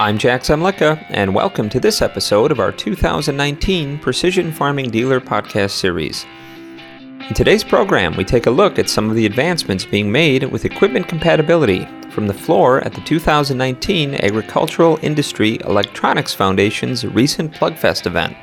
I'm 0.00 0.16
Jack 0.16 0.44
Zemlicka, 0.44 1.04
and 1.10 1.34
welcome 1.34 1.68
to 1.68 1.78
this 1.78 2.00
episode 2.00 2.50
of 2.50 2.58
our 2.58 2.72
2019 2.72 3.98
Precision 3.98 4.50
Farming 4.50 4.88
Dealer 4.88 5.20
podcast 5.20 5.72
series. 5.72 6.24
In 7.28 7.34
today's 7.34 7.62
program, 7.62 8.16
we 8.16 8.24
take 8.24 8.46
a 8.46 8.50
look 8.50 8.78
at 8.78 8.88
some 8.88 9.10
of 9.10 9.14
the 9.14 9.26
advancements 9.26 9.84
being 9.84 10.10
made 10.10 10.44
with 10.44 10.64
equipment 10.64 11.06
compatibility 11.06 11.84
from 12.12 12.28
the 12.28 12.32
floor 12.32 12.80
at 12.80 12.94
the 12.94 13.02
2019 13.02 14.14
Agricultural 14.14 14.98
Industry 15.02 15.58
Electronics 15.66 16.32
Foundation's 16.32 17.04
recent 17.04 17.52
Plugfest 17.52 18.06
event. 18.06 18.34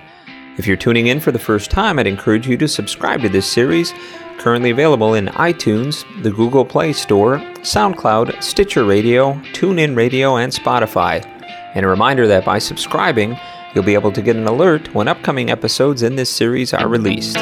If 0.59 0.67
you're 0.67 0.77
tuning 0.77 1.07
in 1.07 1.19
for 1.19 1.31
the 1.31 1.39
first 1.39 1.71
time, 1.71 1.97
I'd 1.97 2.05
encourage 2.05 2.47
you 2.47 2.57
to 2.57 2.67
subscribe 2.67 3.21
to 3.21 3.29
this 3.29 3.51
series, 3.51 3.95
currently 4.37 4.69
available 4.69 5.15
in 5.15 5.25
iTunes, 5.29 6.05
the 6.21 6.29
Google 6.29 6.65
Play 6.65 6.93
Store, 6.93 7.39
SoundCloud, 7.61 8.43
Stitcher 8.43 8.85
Radio, 8.85 9.33
TuneIn 9.53 9.97
Radio, 9.97 10.37
and 10.37 10.53
Spotify. 10.53 11.33
And 11.77 11.85
a 11.85 11.89
reminder 11.89 12.25
that 12.25 12.43
by 12.43 12.57
subscribing, 12.57 13.37
you'll 13.75 13.83
be 13.83 13.93
able 13.93 14.11
to 14.13 14.21
get 14.23 14.35
an 14.35 14.47
alert 14.47 14.91
when 14.95 15.07
upcoming 15.07 15.51
episodes 15.51 16.01
in 16.01 16.15
this 16.15 16.27
series 16.27 16.73
are 16.73 16.87
released. 16.87 17.37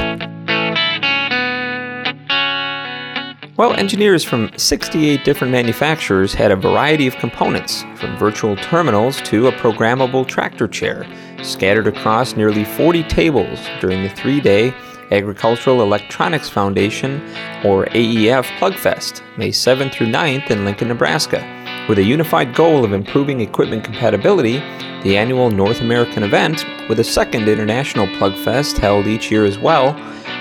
Well, 3.55 3.71
engineers 3.77 4.25
from 4.25 4.51
68 4.57 5.23
different 5.23 5.53
manufacturers 5.53 6.33
had 6.33 6.51
a 6.51 6.57
variety 6.57 7.07
of 7.07 7.15
components, 7.15 7.83
from 7.95 8.17
virtual 8.17 8.57
terminals 8.57 9.21
to 9.21 9.47
a 9.47 9.53
programmable 9.53 10.27
tractor 10.27 10.67
chair, 10.67 11.07
scattered 11.41 11.87
across 11.87 12.35
nearly 12.35 12.65
40 12.65 13.03
tables 13.03 13.57
during 13.79 14.03
the 14.03 14.09
three 14.09 14.41
day 14.41 14.73
Agricultural 15.11 15.81
Electronics 15.81 16.49
Foundation, 16.49 17.21
or 17.63 17.85
AEF 17.85 18.43
Plugfest, 18.57 19.21
May 19.37 19.51
7th 19.51 19.93
through 19.93 20.07
9th 20.07 20.51
in 20.51 20.65
Lincoln, 20.65 20.89
Nebraska. 20.89 21.64
With 21.87 21.99
a 21.99 22.03
unified 22.03 22.55
goal 22.55 22.83
of 22.83 22.93
improving 22.93 23.41
equipment 23.41 23.83
compatibility, 23.83 24.57
the 25.03 25.17
annual 25.17 25.51
North 25.51 25.81
American 25.81 26.23
event, 26.23 26.65
with 26.89 26.99
a 26.99 27.03
second 27.03 27.47
international 27.47 28.07
Plugfest 28.07 28.79
held 28.79 29.05
each 29.05 29.29
year 29.29 29.45
as 29.45 29.59
well, 29.59 29.93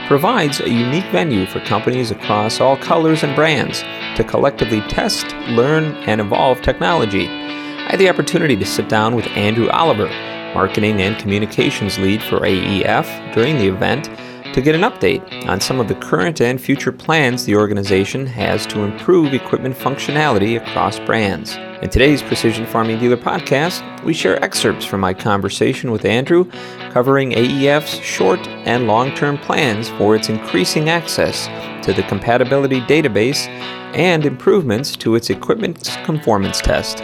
provides 0.07 0.61
a 0.61 0.71
unique 0.71 1.05
venue 1.13 1.45
for 1.45 1.61
companies 1.61 2.11
across 2.11 2.61
all 2.61 2.79
colors 2.79 3.23
and 3.23 3.37
brands 3.37 3.83
to 4.17 4.25
collectively 4.25 4.81
test, 4.89 5.37
learn, 5.49 5.85
and 6.07 6.19
evolve 6.19 6.63
technology. 6.63 7.29
I 7.29 7.91
had 7.91 8.01
the 8.01 8.09
opportunity 8.09 8.57
to 8.57 8.65
sit 8.65 8.89
down 8.89 9.15
with 9.15 9.27
Andrew 9.29 9.69
Oliver, 9.69 10.09
marketing 10.55 11.03
and 11.03 11.19
communications 11.19 11.99
lead 11.99 12.23
for 12.23 12.41
AEF, 12.41 13.35
during 13.35 13.59
the 13.59 13.69
event 13.69 14.09
to 14.55 14.63
get 14.63 14.77
an 14.77 14.83
update 14.83 15.49
on 15.49 15.61
some 15.61 15.81
of 15.81 15.89
the 15.89 15.97
current 15.97 16.41
and 16.41 16.61
future 16.61 16.93
plans 16.93 17.45
the 17.45 17.57
organization 17.57 18.25
has 18.25 18.65
to 18.65 18.85
improve 18.85 19.35
equipment 19.35 19.77
functionality 19.77 20.57
across 20.57 21.01
brands. 21.01 21.57
In 21.83 21.91
today's 21.91 22.23
Precision 22.23 22.65
Farming 22.65 23.01
Dealer 23.01 23.17
podcast, 23.17 23.83
we 24.05 24.15
share 24.15 24.41
excerpts 24.45 24.85
from 24.85 25.01
my 25.01 25.13
conversation 25.13 25.91
with 25.91 26.05
Andrew 26.05 26.49
covering 26.93 27.33
AEF's 27.33 27.99
short 27.99 28.39
and 28.47 28.87
long 28.87 29.13
term 29.17 29.39
plans 29.39 29.89
for 29.89 30.15
its 30.15 30.29
increasing 30.29 30.89
access 30.89 31.47
to 31.85 31.93
the 31.93 32.05
compatibility 32.05 32.81
database 32.83 33.49
and 33.97 34.25
improvements 34.25 34.95
to 34.95 35.17
its 35.17 35.31
equipment's 35.31 35.97
conformance 36.05 36.61
test. 36.61 37.03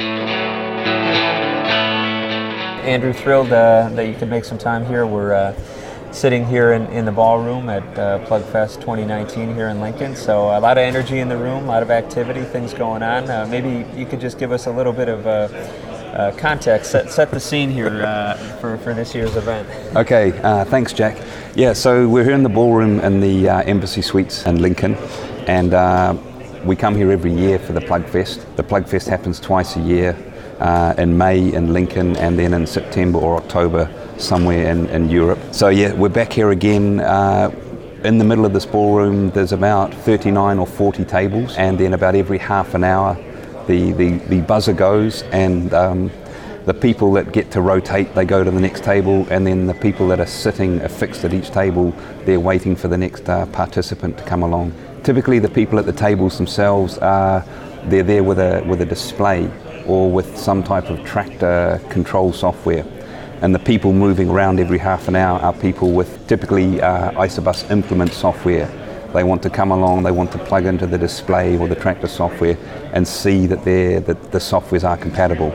Andrew, 2.87 3.13
thrilled 3.13 3.53
uh, 3.53 3.89
that 3.95 4.07
you 4.07 4.15
could 4.15 4.31
make 4.31 4.45
some 4.45 4.57
time 4.57 4.87
here. 4.87 5.05
We're 5.05 5.35
uh, 5.35 5.53
sitting 6.13 6.45
here 6.45 6.73
in, 6.73 6.87
in 6.89 7.05
the 7.05 7.13
ballroom 7.13 7.69
at 7.69 7.83
uh, 7.99 8.19
Plugfest 8.27 8.77
2019 8.77 9.55
here 9.55 9.69
in 9.69 9.81
Lincoln. 9.81 10.17
So 10.17 10.57
a 10.57 10.61
lot 10.61 10.77
of 10.77 10.83
energy 10.83 11.21
in 11.21 11.29
the 11.29 11.37
room, 11.37 11.65
a 11.65 11.67
lot 11.67 11.83
of 11.83 11.91
activity, 11.91 12.43
things 12.43 12.75
going 12.75 13.03
on. 13.03 13.31
Uh, 13.31 13.47
maybe 13.49 13.87
you 13.99 14.07
could 14.07 14.21
just 14.21 14.39
give 14.39 14.53
us 14.53 14.67
a 14.67 14.71
little 14.71 14.93
bit 14.93 15.09
of 15.09 15.27
uh, 15.27 15.49
uh 16.11 16.37
context, 16.37 16.91
set, 16.91 17.11
set 17.11 17.31
the 17.31 17.39
scene 17.39 17.71
here 17.71 18.03
uh, 18.05 18.35
for, 18.61 18.77
for 18.79 18.95
this 18.95 19.15
year's 19.15 19.37
event. 19.37 19.69
Okay, 19.97 20.33
uh, 20.43 20.65
thanks, 20.65 20.93
Jack. 20.93 21.17
Yeah, 21.55 21.73
so 21.73 22.09
we're 22.09 22.25
here 22.25 22.35
in 22.35 22.43
the 22.43 22.49
ballroom 22.49 23.01
in 23.01 23.21
the 23.21 23.49
Embassy 23.49 24.03
Suites 24.03 24.45
in 24.47 24.61
Lincoln, 24.61 24.97
and 25.47 25.73
we 26.65 26.77
come 26.77 26.95
here 26.95 27.11
every 27.11 27.33
year 27.33 27.59
for 27.59 27.73
the 27.73 27.81
Plugfest. 27.81 28.45
The 28.57 28.65
Plugfest 28.65 29.09
happens 29.09 29.41
twice 29.41 29.77
a 29.77 29.81
year. 29.81 30.17
In 30.61 31.17
May 31.17 31.53
in 31.53 31.73
Lincoln, 31.73 32.17
and 32.17 32.39
then 32.39 32.55
in 32.55 32.67
September 32.67 33.19
or 33.19 33.37
October 33.37 33.91
somewhere 34.19 34.71
in, 34.71 34.87
in 34.89 35.09
Europe. 35.09 35.39
So 35.53 35.69
yeah, 35.69 35.93
we're 35.93 36.09
back 36.09 36.33
here 36.33 36.51
again. 36.51 37.01
Uh, 37.01 37.51
in 38.05 38.19
the 38.19 38.25
middle 38.25 38.47
of 38.47 38.53
this 38.53 38.67
ballroom, 38.67 39.31
there's 39.31 39.53
about 39.53 39.93
39 39.93 40.59
or 40.59 40.67
40 40.67 41.05
tables, 41.05 41.57
and 41.57 41.79
then 41.79 41.93
about 41.93 42.15
every 42.15 42.39
half 42.39 42.75
an 42.75 42.85
hour, 42.85 43.15
the, 43.67 43.93
the, 43.93 44.13
the 44.29 44.41
buzzer 44.43 44.73
goes, 44.73 45.23
and 45.25 45.75
um, 45.75 46.11
the 46.65 46.75
people 46.75 47.13
that 47.13 47.33
get 47.33 47.51
to 47.51 47.61
rotate, 47.61 48.15
they 48.15 48.25
go 48.25 48.43
to 48.43 48.51
the 48.51 48.61
next 48.61 48.85
table, 48.85 49.27
and 49.31 49.47
then 49.47 49.67
the 49.67 49.75
people 49.75 50.09
that 50.09 50.21
are 50.21 50.27
sitting 50.27 50.81
affixed 50.81 51.25
at 51.25 51.35
each 51.35 51.51
table, 51.51 51.91
they're 52.25 52.41
waiting 52.41 52.75
for 52.75 52.89
the 52.89 52.97
next 52.97 53.29
uh, 53.29 53.45
participant 53.47 54.17
to 54.17 54.25
come 54.25 54.43
along. 54.43 54.73
Typically, 55.03 55.39
the 55.39 55.49
people 55.49 55.79
at 55.79 55.87
the 55.87 55.93
tables 55.93 56.37
themselves 56.37 56.99
are 56.99 57.45
they're 57.85 58.03
there 58.03 58.23
with 58.23 58.39
a 58.39 58.63
with 58.67 58.83
a 58.83 58.85
display 58.85 59.51
or 59.91 60.11
with 60.11 60.39
some 60.39 60.63
type 60.63 60.89
of 60.89 61.05
tractor 61.05 61.81
control 61.91 62.33
software 62.33 62.85
and 63.43 63.55
the 63.55 63.59
people 63.59 63.93
moving 63.93 64.29
around 64.29 64.61
every 64.61 64.79
half 64.79 65.09
an 65.09 65.17
hour 65.17 65.41
are 65.41 65.53
people 65.53 65.93
with 65.93 66.27
typically 66.29 66.81
uh, 66.81 67.11
Isobus 67.13 67.69
implement 67.71 68.13
software. 68.13 68.67
They 69.15 69.25
want 69.25 69.43
to 69.43 69.51
come 69.51 69.73
along, 69.73 70.03
they 70.03 70.13
want 70.13 70.31
to 70.33 70.39
plug 70.39 70.67
into 70.67 70.87
the 70.87 70.99
display 70.99 71.57
or 71.59 71.67
the 71.67 71.75
tractor 71.75 72.07
software 72.07 72.57
and 72.93 73.09
see 73.09 73.47
that, 73.47 73.65
that 73.65 74.31
the 74.31 74.39
softwares 74.39 74.85
are 74.85 74.97
compatible, 74.97 75.51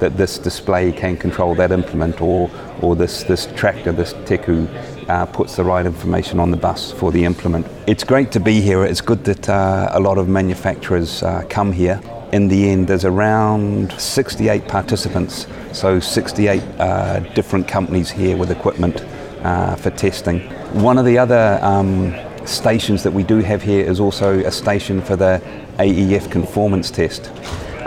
that 0.00 0.16
this 0.16 0.38
display 0.38 0.90
can 0.90 1.16
control 1.16 1.54
that 1.56 1.70
implement 1.70 2.20
or, 2.20 2.50
or 2.80 2.96
this, 2.96 3.22
this 3.24 3.46
tractor, 3.54 3.92
this 3.92 4.14
TECU, 4.14 4.66
uh, 5.08 5.26
puts 5.26 5.56
the 5.56 5.64
right 5.64 5.86
information 5.86 6.40
on 6.40 6.50
the 6.50 6.56
bus 6.56 6.92
for 6.92 7.12
the 7.12 7.24
implement. 7.24 7.66
It's 7.86 8.04
great 8.04 8.32
to 8.32 8.40
be 8.40 8.60
here. 8.60 8.84
It's 8.84 9.02
good 9.02 9.22
that 9.24 9.48
uh, 9.48 9.90
a 9.92 10.00
lot 10.00 10.18
of 10.18 10.28
manufacturers 10.28 11.22
uh, 11.22 11.44
come 11.48 11.72
here 11.72 12.00
in 12.32 12.48
the 12.48 12.70
end, 12.70 12.88
there's 12.88 13.04
around 13.04 13.92
68 13.92 14.68
participants, 14.68 15.46
so 15.72 15.98
68 15.98 16.62
uh, 16.78 17.20
different 17.34 17.66
companies 17.66 18.10
here 18.10 18.36
with 18.36 18.50
equipment 18.50 19.02
uh, 19.42 19.76
for 19.76 19.90
testing. 19.90 20.40
One 20.82 20.98
of 20.98 21.06
the 21.06 21.16
other 21.16 21.58
um, 21.62 22.14
stations 22.44 23.02
that 23.02 23.12
we 23.12 23.22
do 23.22 23.38
have 23.38 23.62
here 23.62 23.84
is 23.84 23.98
also 23.98 24.38
a 24.40 24.50
station 24.50 25.00
for 25.00 25.16
the 25.16 25.40
AEF 25.78 26.30
conformance 26.30 26.90
test, 26.90 27.30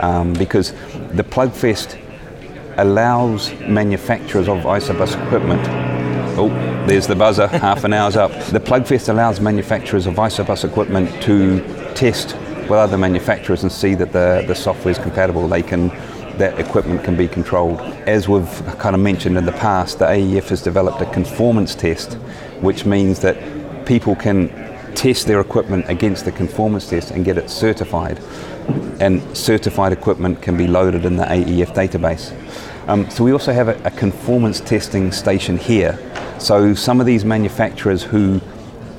um, 0.00 0.32
because 0.32 0.72
the 1.12 1.24
Plugfest 1.24 1.98
allows 2.78 3.52
manufacturers 3.60 4.48
of 4.48 4.58
Isobus 4.60 5.14
equipment. 5.26 5.60
Oh, 6.36 6.48
there's 6.86 7.06
the 7.06 7.14
buzzer, 7.14 7.46
half 7.58 7.84
an 7.84 7.92
hour's 7.92 8.16
up. 8.16 8.32
The 8.46 8.60
Plugfest 8.60 9.08
allows 9.08 9.40
manufacturers 9.40 10.06
of 10.06 10.14
Isobus 10.14 10.64
equipment 10.64 11.22
to 11.22 11.60
test 11.94 12.34
with 12.72 12.80
other 12.80 12.96
manufacturers 12.96 13.62
and 13.62 13.70
see 13.70 13.94
that 13.94 14.12
the, 14.12 14.44
the 14.46 14.54
software 14.54 14.92
is 14.92 14.98
compatible. 14.98 15.46
They 15.46 15.62
can 15.62 15.88
that 16.38 16.58
equipment 16.58 17.04
can 17.04 17.14
be 17.14 17.28
controlled. 17.28 17.78
As 18.08 18.26
we've 18.26 18.48
kind 18.78 18.94
of 18.96 19.02
mentioned 19.02 19.36
in 19.36 19.44
the 19.44 19.52
past, 19.52 19.98
the 19.98 20.06
AEF 20.06 20.48
has 20.48 20.62
developed 20.62 21.02
a 21.02 21.12
conformance 21.12 21.74
test, 21.74 22.14
which 22.62 22.86
means 22.86 23.20
that 23.20 23.36
people 23.84 24.16
can 24.16 24.48
test 24.94 25.26
their 25.26 25.42
equipment 25.42 25.84
against 25.90 26.24
the 26.24 26.32
conformance 26.32 26.88
test 26.88 27.10
and 27.10 27.22
get 27.26 27.36
it 27.36 27.50
certified. 27.50 28.18
And 28.98 29.20
certified 29.36 29.92
equipment 29.92 30.40
can 30.40 30.56
be 30.56 30.66
loaded 30.66 31.04
in 31.04 31.16
the 31.16 31.24
AEF 31.24 31.74
database. 31.74 32.32
Um, 32.88 33.10
so 33.10 33.24
we 33.24 33.32
also 33.32 33.52
have 33.52 33.68
a, 33.68 33.78
a 33.84 33.90
conformance 33.90 34.60
testing 34.60 35.12
station 35.12 35.58
here. 35.58 35.98
So 36.40 36.72
some 36.72 36.98
of 36.98 37.04
these 37.04 37.26
manufacturers 37.26 38.02
who 38.02 38.40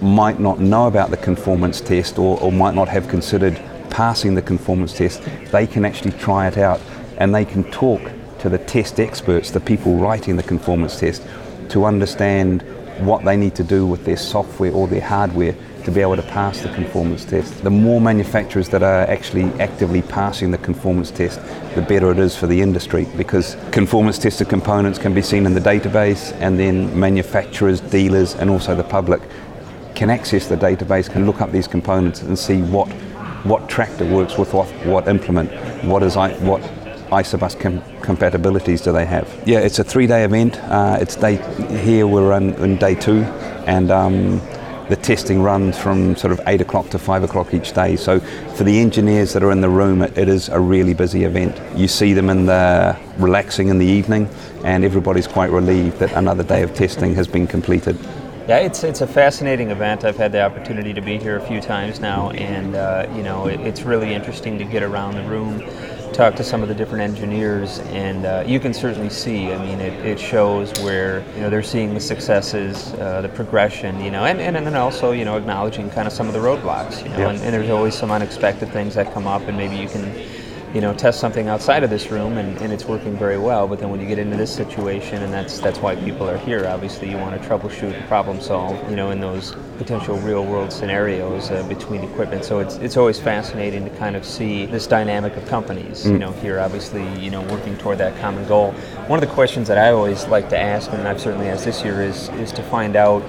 might 0.03 0.39
not 0.39 0.59
know 0.59 0.87
about 0.87 1.09
the 1.09 1.17
conformance 1.17 1.81
test 1.81 2.19
or, 2.19 2.39
or 2.41 2.51
might 2.51 2.75
not 2.75 2.89
have 2.89 3.07
considered 3.07 3.59
passing 3.93 4.33
the 4.33 4.41
conformance 4.41 4.97
test, 4.97 5.21
they 5.51 5.65
can 5.65 5.85
actually 5.85 6.11
try 6.11 6.47
it 6.47 6.57
out 6.57 6.81
and 7.17 7.33
they 7.33 7.45
can 7.45 7.63
talk 7.71 8.01
to 8.39 8.49
the 8.49 8.57
test 8.57 8.99
experts, 8.99 9.51
the 9.51 9.59
people 9.59 9.95
writing 9.95 10.35
the 10.35 10.43
conformance 10.43 10.99
test, 10.99 11.23
to 11.69 11.85
understand 11.85 12.61
what 12.99 13.23
they 13.23 13.37
need 13.37 13.55
to 13.55 13.63
do 13.63 13.85
with 13.85 14.03
their 14.03 14.17
software 14.17 14.71
or 14.71 14.87
their 14.87 15.01
hardware 15.01 15.55
to 15.83 15.91
be 15.91 16.01
able 16.01 16.15
to 16.15 16.23
pass 16.23 16.61
the 16.61 16.69
conformance 16.69 17.25
test. 17.25 17.63
The 17.63 17.69
more 17.69 17.99
manufacturers 17.99 18.69
that 18.69 18.83
are 18.83 19.01
actually 19.01 19.45
actively 19.59 20.01
passing 20.01 20.51
the 20.51 20.57
conformance 20.57 21.11
test, 21.11 21.39
the 21.75 21.81
better 21.81 22.11
it 22.11 22.19
is 22.19 22.35
for 22.35 22.47
the 22.47 22.61
industry 22.61 23.07
because 23.17 23.57
conformance 23.71 24.17
tested 24.17 24.49
components 24.49 24.97
can 24.97 25.13
be 25.13 25.21
seen 25.21 25.45
in 25.45 25.53
the 25.53 25.59
database 25.59 26.31
and 26.39 26.57
then 26.57 26.97
manufacturers, 26.97 27.81
dealers, 27.81 28.35
and 28.35 28.49
also 28.49 28.75
the 28.75 28.83
public 28.83 29.21
can 29.95 30.09
access 30.09 30.47
the 30.47 30.57
database, 30.57 31.09
can 31.09 31.25
look 31.25 31.41
up 31.41 31.51
these 31.51 31.67
components 31.67 32.21
and 32.21 32.37
see 32.37 32.61
what 32.61 32.91
what 33.43 33.69
tractor 33.69 34.05
works 34.05 34.37
with 34.37 34.53
what, 34.53 34.67
what 34.85 35.07
implement, 35.07 35.51
what 35.83 36.03
is 36.03 36.15
I, 36.15 36.33
what 36.39 36.61
Isobus 37.11 37.59
com- 37.59 37.81
compatibilities 38.01 38.83
do 38.83 38.91
they 38.91 39.05
have? 39.05 39.27
Yeah, 39.45 39.59
it's 39.59 39.79
a 39.79 39.83
three-day 39.83 40.23
event. 40.23 40.57
Uh, 40.63 40.97
it's 40.99 41.15
day 41.15 41.35
here 41.83 42.07
we're 42.07 42.33
on, 42.33 42.53
in 42.55 42.77
day 42.77 42.95
two, 42.95 43.23
and 43.67 43.91
um, 43.91 44.39
the 44.89 44.95
testing 44.95 45.41
runs 45.41 45.77
from 45.77 46.15
sort 46.15 46.31
of 46.31 46.41
8 46.47 46.61
o'clock 46.61 46.89
to 46.89 46.99
5 46.99 47.23
o'clock 47.23 47.53
each 47.53 47.73
day. 47.73 47.95
So 47.95 48.19
for 48.55 48.63
the 48.63 48.79
engineers 48.79 49.33
that 49.33 49.43
are 49.43 49.51
in 49.51 49.61
the 49.61 49.69
room, 49.69 50.01
it, 50.01 50.17
it 50.17 50.27
is 50.29 50.49
a 50.49 50.59
really 50.59 50.93
busy 50.93 51.23
event. 51.23 51.59
You 51.77 51.87
see 51.87 52.13
them 52.13 52.29
in 52.29 52.45
the 52.45 52.97
relaxing 53.17 53.67
in 53.69 53.77
the 53.77 53.85
evening, 53.85 54.29
and 54.63 54.83
everybody's 54.83 55.27
quite 55.27 55.51
relieved 55.51 55.99
that 55.99 56.11
another 56.13 56.43
day 56.43 56.63
of 56.63 56.73
testing 56.73 57.15
has 57.15 57.27
been 57.27 57.47
completed. 57.47 57.97
Yeah, 58.47 58.57
it's 58.57 58.83
it's 58.83 58.99
a 58.99 59.07
fascinating 59.07 59.69
event. 59.71 60.03
I've 60.03 60.17
had 60.17 60.33
the 60.33 60.41
opportunity 60.43 60.93
to 60.93 60.99
be 61.01 61.17
here 61.17 61.37
a 61.37 61.47
few 61.47 61.61
times 61.61 62.01
now, 62.01 62.31
and 62.31 62.75
uh, 62.75 63.07
you 63.15 63.23
know 63.23 63.47
it, 63.47 63.61
it's 63.61 63.83
really 63.83 64.13
interesting 64.13 64.57
to 64.57 64.65
get 64.65 64.83
around 64.83 65.15
the 65.15 65.23
room, 65.23 65.63
talk 66.11 66.35
to 66.35 66.43
some 66.43 66.61
of 66.61 66.67
the 66.67 66.75
different 66.75 67.03
engineers, 67.03 67.79
and 67.91 68.25
uh, 68.25 68.43
you 68.45 68.59
can 68.59 68.73
certainly 68.73 69.09
see. 69.09 69.53
I 69.53 69.57
mean, 69.65 69.79
it, 69.79 69.93
it 70.05 70.19
shows 70.19 70.73
where 70.83 71.23
you 71.35 71.39
know 71.41 71.49
they're 71.49 71.63
seeing 71.63 71.93
the 71.93 72.01
successes, 72.01 72.91
uh, 72.95 73.21
the 73.21 73.29
progression, 73.29 74.01
you 74.03 74.11
know, 74.11 74.25
and, 74.25 74.41
and 74.41 74.57
and 74.57 74.67
then 74.67 74.75
also 74.75 75.11
you 75.11 75.23
know 75.23 75.37
acknowledging 75.37 75.89
kind 75.89 76.05
of 76.05 76.13
some 76.13 76.27
of 76.27 76.33
the 76.33 76.39
roadblocks, 76.39 77.01
you 77.01 77.09
know, 77.11 77.19
Yeah. 77.19 77.29
and, 77.29 77.39
and 77.43 77.53
there's 77.53 77.69
always 77.69 77.95
some 77.95 78.11
unexpected 78.11 78.73
things 78.73 78.93
that 78.95 79.13
come 79.13 79.25
up, 79.25 79.43
and 79.43 79.55
maybe 79.55 79.77
you 79.77 79.87
can 79.87 80.13
you 80.73 80.81
know, 80.81 80.93
test 80.93 81.19
something 81.19 81.47
outside 81.47 81.83
of 81.83 81.89
this 81.91 82.09
room 82.09 82.37
and, 82.37 82.57
and 82.59 82.73
it's 82.73 82.85
working 82.85 83.15
very 83.15 83.37
well. 83.37 83.67
But 83.67 83.79
then 83.79 83.89
when 83.89 84.01
you 84.01 84.07
get 84.07 84.17
into 84.17 84.35
this 84.35 84.53
situation, 84.53 85.21
and 85.21 85.31
that's 85.31 85.59
that's 85.59 85.79
why 85.79 85.95
people 85.95 86.27
are 86.27 86.37
here. 86.37 86.65
Obviously, 86.67 87.09
you 87.09 87.17
want 87.17 87.39
to 87.39 87.47
troubleshoot 87.47 87.93
and 87.93 88.07
problem 88.07 88.41
solve, 88.41 88.89
you 88.89 88.95
know, 88.95 89.11
in 89.11 89.19
those 89.19 89.55
potential 89.77 90.17
real 90.19 90.43
world 90.45 90.71
scenarios 90.71 91.51
uh, 91.51 91.61
between 91.67 92.03
equipment. 92.03 92.43
So 92.43 92.59
it's 92.59 92.77
it's 92.77 92.97
always 92.97 93.19
fascinating 93.19 93.83
to 93.83 93.91
kind 93.97 94.15
of 94.15 94.25
see 94.25 94.65
this 94.65 94.87
dynamic 94.87 95.35
of 95.35 95.45
companies, 95.47 96.07
you 96.07 96.17
know, 96.17 96.31
here 96.31 96.59
obviously, 96.59 97.07
you 97.19 97.29
know, 97.29 97.41
working 97.43 97.77
toward 97.77 97.99
that 97.99 98.19
common 98.19 98.47
goal. 98.47 98.71
One 99.07 99.21
of 99.21 99.27
the 99.27 99.33
questions 99.33 99.67
that 99.67 99.77
I 99.77 99.91
always 99.91 100.25
like 100.25 100.49
to 100.49 100.57
ask, 100.57 100.91
and 100.91 101.07
I've 101.07 101.21
certainly 101.21 101.49
asked 101.49 101.65
this 101.65 101.83
year, 101.83 102.01
is 102.01 102.29
is 102.29 102.51
to 102.53 102.63
find 102.63 102.95
out 102.95 103.21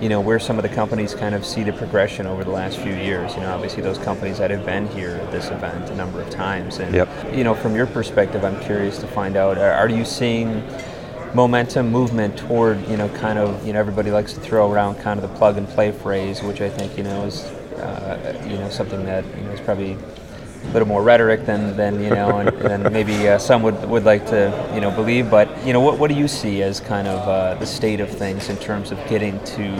you 0.00 0.08
know 0.08 0.20
where 0.20 0.38
some 0.38 0.58
of 0.58 0.62
the 0.62 0.68
companies 0.68 1.14
kind 1.14 1.34
of 1.34 1.44
see 1.44 1.62
the 1.62 1.72
progression 1.72 2.26
over 2.26 2.42
the 2.42 2.50
last 2.50 2.78
few 2.78 2.94
years. 2.94 3.34
You 3.34 3.42
know, 3.42 3.52
obviously 3.52 3.82
those 3.82 3.98
companies 3.98 4.38
that 4.38 4.50
have 4.50 4.64
been 4.64 4.88
here 4.88 5.20
at 5.22 5.30
this 5.30 5.48
event 5.50 5.90
a 5.90 5.94
number 5.94 6.20
of 6.20 6.30
times, 6.30 6.78
and 6.78 6.94
Yep. 6.94 7.34
you 7.34 7.44
know, 7.44 7.54
from 7.54 7.74
your 7.74 7.86
perspective, 7.86 8.44
I'm 8.44 8.58
curious 8.60 8.98
to 8.98 9.06
find 9.06 9.36
out: 9.36 9.58
are, 9.58 9.72
are 9.72 9.88
you 9.88 10.04
seeing 10.04 10.62
momentum, 11.34 11.90
movement 11.90 12.36
toward 12.36 12.86
you 12.88 12.96
know, 12.96 13.08
kind 13.10 13.38
of 13.38 13.66
you 13.66 13.72
know, 13.72 13.78
everybody 13.78 14.10
likes 14.10 14.32
to 14.32 14.40
throw 14.40 14.70
around 14.70 14.96
kind 14.96 15.22
of 15.22 15.30
the 15.30 15.36
plug 15.36 15.56
and 15.58 15.68
play 15.68 15.92
phrase, 15.92 16.42
which 16.42 16.60
I 16.60 16.68
think 16.70 16.96
you 16.96 17.04
know 17.04 17.24
is 17.24 17.44
uh, 17.80 18.46
you 18.48 18.56
know 18.56 18.68
something 18.70 19.04
that 19.06 19.24
you 19.36 19.42
know 19.44 19.50
is 19.50 19.60
probably 19.60 19.96
a 20.62 20.72
little 20.72 20.88
more 20.88 21.02
rhetoric 21.02 21.46
than, 21.46 21.76
than 21.76 22.02
you 22.02 22.10
know, 22.10 22.38
and, 22.38 22.48
than 22.60 22.92
maybe 22.92 23.28
uh, 23.28 23.38
some 23.38 23.62
would, 23.62 23.88
would 23.88 24.04
like 24.04 24.26
to 24.26 24.70
you 24.74 24.80
know 24.80 24.90
believe. 24.90 25.30
But 25.30 25.48
you 25.66 25.72
know, 25.72 25.80
what, 25.80 25.98
what 25.98 26.08
do 26.08 26.14
you 26.14 26.28
see 26.28 26.62
as 26.62 26.80
kind 26.80 27.08
of 27.08 27.28
uh, 27.28 27.54
the 27.54 27.66
state 27.66 28.00
of 28.00 28.10
things 28.10 28.48
in 28.48 28.56
terms 28.56 28.92
of 28.92 28.98
getting 29.08 29.42
to 29.44 29.72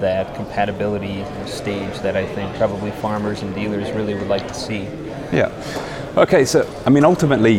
that 0.00 0.34
compatibility 0.34 1.24
stage 1.46 1.98
that 2.00 2.16
I 2.16 2.26
think 2.34 2.54
probably 2.56 2.90
farmers 2.90 3.42
and 3.42 3.54
dealers 3.54 3.90
really 3.92 4.14
would 4.14 4.28
like 4.28 4.46
to 4.48 4.54
see? 4.54 4.82
Yeah. 5.32 5.50
Okay, 6.16 6.44
so 6.44 6.68
I 6.86 6.90
mean, 6.90 7.04
ultimately, 7.04 7.58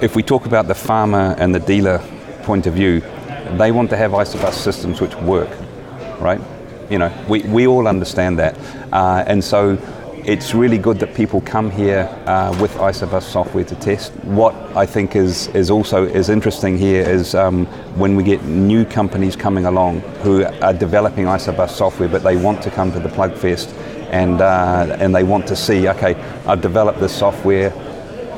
if 0.00 0.16
we 0.16 0.22
talk 0.22 0.46
about 0.46 0.68
the 0.68 0.74
farmer 0.74 1.34
and 1.38 1.54
the 1.54 1.60
dealer 1.60 1.98
point 2.42 2.66
of 2.66 2.74
view, 2.74 3.00
they 3.58 3.72
want 3.72 3.90
to 3.90 3.96
have 3.96 4.12
isobus 4.12 4.54
systems 4.54 5.00
which 5.00 5.14
work, 5.16 5.50
right? 6.20 6.40
You 6.90 6.98
know, 6.98 7.24
we, 7.28 7.42
we 7.42 7.66
all 7.66 7.88
understand 7.88 8.38
that. 8.38 8.58
Uh, 8.92 9.24
and 9.26 9.42
so 9.42 9.76
it's 10.24 10.54
really 10.54 10.78
good 10.78 11.00
that 11.00 11.14
people 11.14 11.40
come 11.40 11.68
here 11.70 12.08
uh, 12.26 12.56
with 12.60 12.72
isobus 12.74 13.22
software 13.22 13.64
to 13.64 13.74
test. 13.76 14.12
What 14.24 14.54
I 14.76 14.86
think 14.86 15.16
is, 15.16 15.48
is 15.48 15.68
also 15.68 16.04
is 16.04 16.28
interesting 16.28 16.78
here 16.78 17.02
is 17.02 17.34
um, 17.34 17.66
when 17.96 18.14
we 18.14 18.22
get 18.22 18.44
new 18.44 18.84
companies 18.84 19.34
coming 19.34 19.64
along 19.64 20.00
who 20.22 20.44
are 20.44 20.72
developing 20.72 21.24
isobus 21.24 21.70
software, 21.70 22.08
but 22.08 22.22
they 22.22 22.36
want 22.36 22.62
to 22.62 22.70
come 22.70 22.92
to 22.92 23.00
the 23.00 23.08
Plugfest 23.08 23.72
and 24.10 24.40
uh, 24.40 24.96
and 25.00 25.14
they 25.14 25.24
want 25.24 25.46
to 25.48 25.56
see, 25.56 25.88
okay, 25.88 26.14
I've 26.46 26.60
developed 26.60 27.00
this 27.00 27.16
software. 27.16 27.72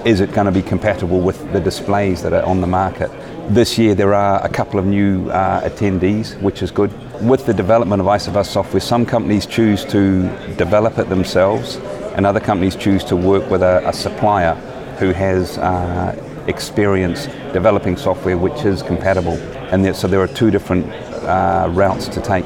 Is 0.06 0.20
it 0.20 0.32
going 0.32 0.46
to 0.46 0.52
be 0.52 0.62
compatible 0.62 1.20
with 1.20 1.52
the 1.52 1.60
displays 1.60 2.22
that 2.22 2.32
are 2.32 2.44
on 2.44 2.60
the 2.60 2.66
market? 2.66 3.10
This 3.48 3.76
year 3.78 3.94
there 3.94 4.14
are 4.14 4.42
a 4.44 4.48
couple 4.48 4.78
of 4.78 4.86
new 4.86 5.28
uh, 5.30 5.68
attendees, 5.68 6.40
which 6.40 6.62
is 6.62 6.70
good. 6.70 6.92
With 7.24 7.46
the 7.46 7.54
development 7.54 8.02
of 8.02 8.06
Isobus 8.06 8.44
software, 8.44 8.80
some 8.80 9.06
companies 9.06 9.46
choose 9.46 9.82
to 9.86 10.24
develop 10.56 10.98
it 10.98 11.08
themselves, 11.08 11.76
and 12.16 12.26
other 12.26 12.38
companies 12.38 12.76
choose 12.76 13.02
to 13.04 13.16
work 13.16 13.50
with 13.50 13.62
a, 13.62 13.82
a 13.88 13.94
supplier 13.94 14.54
who 14.98 15.10
has 15.12 15.56
uh, 15.56 16.44
experience 16.48 17.24
developing 17.54 17.96
software 17.96 18.36
which 18.36 18.66
is 18.66 18.82
compatible. 18.82 19.38
And 19.72 19.82
there, 19.82 19.94
so 19.94 20.06
there 20.06 20.20
are 20.20 20.28
two 20.28 20.50
different 20.50 20.92
uh, 21.24 21.68
routes 21.70 22.08
to 22.08 22.20
take 22.20 22.44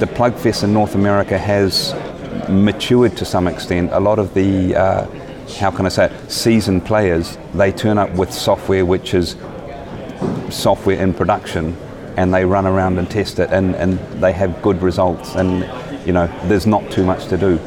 the 0.00 0.06
Plugfest 0.06 0.64
in 0.64 0.72
North 0.72 0.96
America 0.96 1.38
has 1.38 1.94
matured 2.48 3.16
to 3.18 3.24
some 3.24 3.46
extent. 3.46 3.92
A 3.92 4.00
lot 4.00 4.18
of 4.18 4.34
the, 4.34 4.74
uh, 4.74 5.06
how 5.60 5.70
can 5.70 5.86
I 5.86 5.88
say 5.88 6.06
it, 6.06 6.32
seasoned 6.32 6.84
players, 6.84 7.38
they 7.54 7.70
turn 7.70 7.98
up 7.98 8.10
with 8.14 8.32
software 8.32 8.84
which 8.84 9.14
is 9.14 9.36
software 10.50 11.00
in 11.00 11.14
production 11.14 11.76
and 12.16 12.32
they 12.32 12.44
run 12.44 12.66
around 12.66 12.98
and 12.98 13.10
test 13.10 13.38
it 13.38 13.50
and, 13.50 13.74
and 13.76 13.98
they 14.22 14.32
have 14.32 14.62
good 14.62 14.80
results 14.82 15.34
and 15.34 15.60
you 16.06 16.12
know 16.12 16.26
there's 16.44 16.66
not 16.66 16.90
too 16.90 17.04
much 17.04 17.26
to 17.26 17.36
do. 17.36 17.60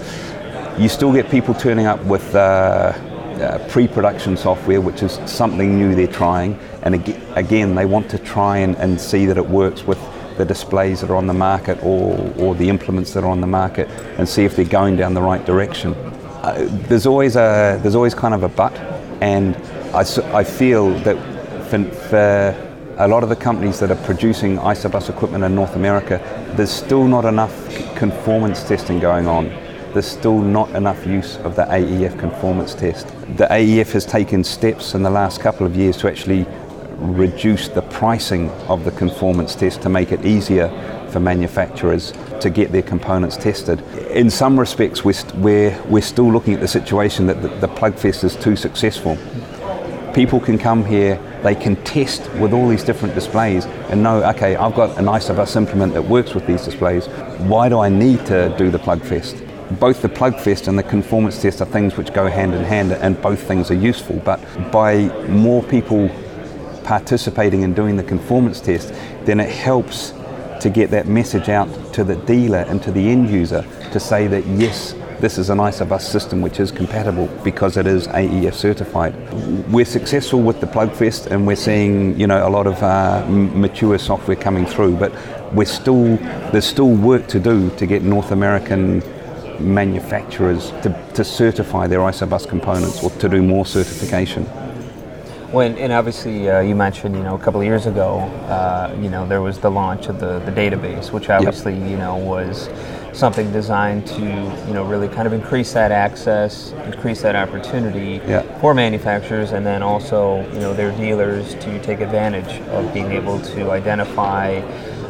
You 0.77 0.89
still 0.89 1.11
get 1.11 1.29
people 1.29 1.53
turning 1.53 1.85
up 1.85 2.03
with 2.05 2.35
uh, 2.35 2.37
uh, 2.37 3.67
pre-production 3.69 4.37
software 4.37 4.81
which 4.81 5.03
is 5.03 5.19
something 5.25 5.77
new 5.77 5.95
they're 5.95 6.07
trying 6.07 6.59
and 6.83 6.95
ag- 6.95 7.21
again 7.35 7.75
they 7.75 7.85
want 7.85 8.09
to 8.11 8.17
try 8.17 8.57
and, 8.57 8.75
and 8.77 8.99
see 8.99 9.25
that 9.25 9.37
it 9.37 9.47
works 9.47 9.83
with 9.83 9.99
the 10.37 10.45
displays 10.45 11.01
that 11.01 11.09
are 11.09 11.15
on 11.15 11.27
the 11.27 11.33
market 11.33 11.81
or, 11.83 12.33
or 12.37 12.55
the 12.55 12.69
implements 12.69 13.13
that 13.13 13.23
are 13.23 13.29
on 13.29 13.41
the 13.41 13.47
market 13.47 13.89
and 14.17 14.27
see 14.27 14.45
if 14.45 14.55
they're 14.55 14.65
going 14.65 14.95
down 14.95 15.13
the 15.13 15.21
right 15.21 15.45
direction. 15.45 15.93
Uh, 15.93 16.67
there's 16.87 17.05
always 17.05 17.35
a 17.35 17.79
there's 17.81 17.95
always 17.95 18.13
kind 18.13 18.33
of 18.33 18.43
a 18.43 18.49
but 18.49 18.73
and 19.21 19.55
I, 19.93 20.01
I 20.37 20.43
feel 20.43 20.91
that 20.99 21.17
for, 21.69 21.83
for 21.83 22.66
a 22.99 23.07
lot 23.07 23.21
of 23.21 23.29
the 23.29 23.35
companies 23.35 23.79
that 23.79 23.91
are 23.91 24.05
producing 24.05 24.57
isobus 24.57 25.09
equipment 25.09 25.43
in 25.43 25.53
North 25.53 25.75
America, 25.75 26.19
there's 26.55 26.71
still 26.71 27.07
not 27.07 27.25
enough 27.25 27.53
conformance 27.95 28.63
testing 28.63 28.99
going 28.99 29.27
on. 29.27 29.49
There's 29.93 30.07
still 30.07 30.39
not 30.39 30.71
enough 30.71 31.05
use 31.05 31.37
of 31.37 31.55
the 31.55 31.63
AEF 31.65 32.17
conformance 32.17 32.73
test. 32.73 33.07
The 33.37 33.45
AEF 33.51 33.91
has 33.91 34.05
taken 34.05 34.43
steps 34.43 34.95
in 34.95 35.03
the 35.03 35.11
last 35.11 35.41
couple 35.41 35.67
of 35.67 35.75
years 35.75 35.95
to 35.97 36.07
actually 36.07 36.47
reduce 36.95 37.67
the 37.67 37.83
pricing 37.83 38.49
of 38.67 38.83
the 38.83 38.91
conformance 38.91 39.53
test 39.53 39.83
to 39.83 39.89
make 39.89 40.11
it 40.11 40.25
easier 40.25 40.67
for 41.11 41.19
manufacturers 41.19 42.13
to 42.41 42.49
get 42.49 42.71
their 42.71 42.81
components 42.81 43.37
tested. 43.37 43.81
In 44.09 44.31
some 44.31 44.59
respects, 44.59 45.05
we're, 45.05 45.13
st- 45.13 45.35
we're, 45.35 45.79
we're 45.83 46.01
still 46.01 46.31
looking 46.31 46.55
at 46.55 46.61
the 46.61 46.67
situation 46.67 47.27
that 47.27 47.43
the, 47.43 47.49
the 47.49 47.67
Plugfest 47.67 48.23
is 48.23 48.35
too 48.35 48.55
successful 48.55 49.17
people 50.17 50.39
can 50.39 50.57
come 50.57 50.83
here, 50.83 51.21
they 51.43 51.55
can 51.55 51.75
test 51.83 52.31
with 52.33 52.53
all 52.53 52.67
these 52.67 52.83
different 52.83 53.15
displays 53.15 53.65
and 53.89 54.01
know, 54.03 54.23
okay, 54.31 54.55
I've 54.55 54.75
got 54.75 54.97
an 54.97 55.05
Isobus 55.05 55.55
implement 55.55 55.93
that 55.93 56.03
works 56.03 56.33
with 56.33 56.45
these 56.47 56.63
displays. 56.65 57.07
Why 57.39 57.69
do 57.69 57.79
I 57.79 57.89
need 57.89 58.25
to 58.27 58.53
do 58.57 58.69
the 58.69 58.79
Plugfest? 58.79 59.43
Both 59.79 60.01
the 60.01 60.09
Plugfest 60.09 60.67
and 60.67 60.77
the 60.77 60.83
conformance 60.83 61.41
test 61.41 61.61
are 61.61 61.65
things 61.65 61.97
which 61.97 62.13
go 62.13 62.27
hand 62.27 62.53
in 62.53 62.63
hand 62.63 62.93
and 62.93 63.21
both 63.21 63.43
things 63.43 63.69
are 63.69 63.75
useful. 63.75 64.17
But 64.23 64.39
by 64.71 65.05
more 65.27 65.61
people 65.63 66.09
participating 66.83 67.63
in 67.63 67.73
doing 67.73 67.97
the 67.97 68.03
conformance 68.03 68.61
test, 68.61 68.93
then 69.25 69.39
it 69.39 69.49
helps 69.49 70.13
to 70.61 70.69
get 70.69 70.89
that 70.91 71.07
message 71.07 71.49
out 71.49 71.67
to 71.93 72.03
the 72.03 72.15
dealer 72.15 72.59
and 72.59 72.81
to 72.81 72.91
the 72.91 73.09
end 73.09 73.29
user 73.29 73.65
to 73.91 73.99
say 73.99 74.27
that 74.27 74.45
yes, 74.47 74.93
this 75.19 75.37
is 75.37 75.49
an 75.49 75.57
Isobus 75.57 76.01
system 76.01 76.41
which 76.41 76.59
is 76.59 76.71
compatible 76.71 77.27
because 77.43 77.77
it 77.77 77.87
is 77.87 78.07
AEF 78.07 78.53
certified. 78.53 79.15
We're 79.71 79.85
successful 79.85 80.41
with 80.41 80.61
the 80.61 80.67
Plugfest 80.67 81.27
and 81.27 81.47
we're 81.47 81.55
seeing 81.55 82.19
you 82.19 82.27
know 82.27 82.47
a 82.47 82.49
lot 82.49 82.67
of 82.67 82.81
uh, 82.83 83.25
mature 83.27 83.97
software 83.97 84.37
coming 84.37 84.65
through, 84.65 84.97
but 84.97 85.11
we're 85.53 85.65
still 85.65 86.17
there's 86.51 86.65
still 86.65 86.91
work 86.91 87.27
to 87.27 87.39
do 87.39 87.69
to 87.77 87.85
get 87.85 88.03
North 88.03 88.31
American 88.31 89.01
manufacturers 89.59 90.69
to, 90.83 91.11
to 91.15 91.23
certify 91.23 91.87
their 91.87 91.99
Isobus 91.99 92.47
components 92.47 93.03
or 93.03 93.09
to 93.09 93.27
do 93.27 93.41
more 93.41 93.65
certification. 93.65 94.45
When, 95.51 95.77
and 95.77 95.93
obviously, 95.93 96.49
uh, 96.49 96.59
you 96.59 96.75
mentioned, 96.75 97.15
you 97.15 97.23
know, 97.23 97.35
a 97.35 97.39
couple 97.39 97.61
of 97.61 97.65
years 97.65 97.85
ago, 97.85 98.19
uh, 98.49 98.93
you 99.01 99.09
know, 99.09 99.25
there 99.25 99.41
was 99.41 99.59
the 99.59 99.71
launch 99.71 100.07
of 100.07 100.19
the, 100.19 100.39
the 100.39 100.51
database, 100.51 101.11
which 101.13 101.29
obviously, 101.29 101.73
you 101.73 101.95
know, 101.95 102.17
was 102.17 102.67
something 103.17 103.51
designed 103.51 104.05
to, 104.05 104.21
you 104.21 104.73
know, 104.73 104.83
really 104.85 105.07
kind 105.07 105.25
of 105.25 105.33
increase 105.33 105.73
that 105.73 105.91
access, 105.91 106.71
increase 106.85 107.21
that 107.23 107.35
opportunity 107.35 108.21
Yeah. 108.27 108.43
for 108.59 108.73
manufacturers, 108.73 109.51
and 109.53 109.65
then 109.65 109.81
also, 109.81 110.45
you 110.53 110.59
know, 110.59 110.73
their 110.73 110.91
dealers 110.91 111.55
to 111.55 111.79
take 111.79 111.99
advantage 111.99 112.61
of 112.69 112.93
being 112.93 113.11
able 113.11 113.39
to 113.39 113.71
identify 113.71 114.61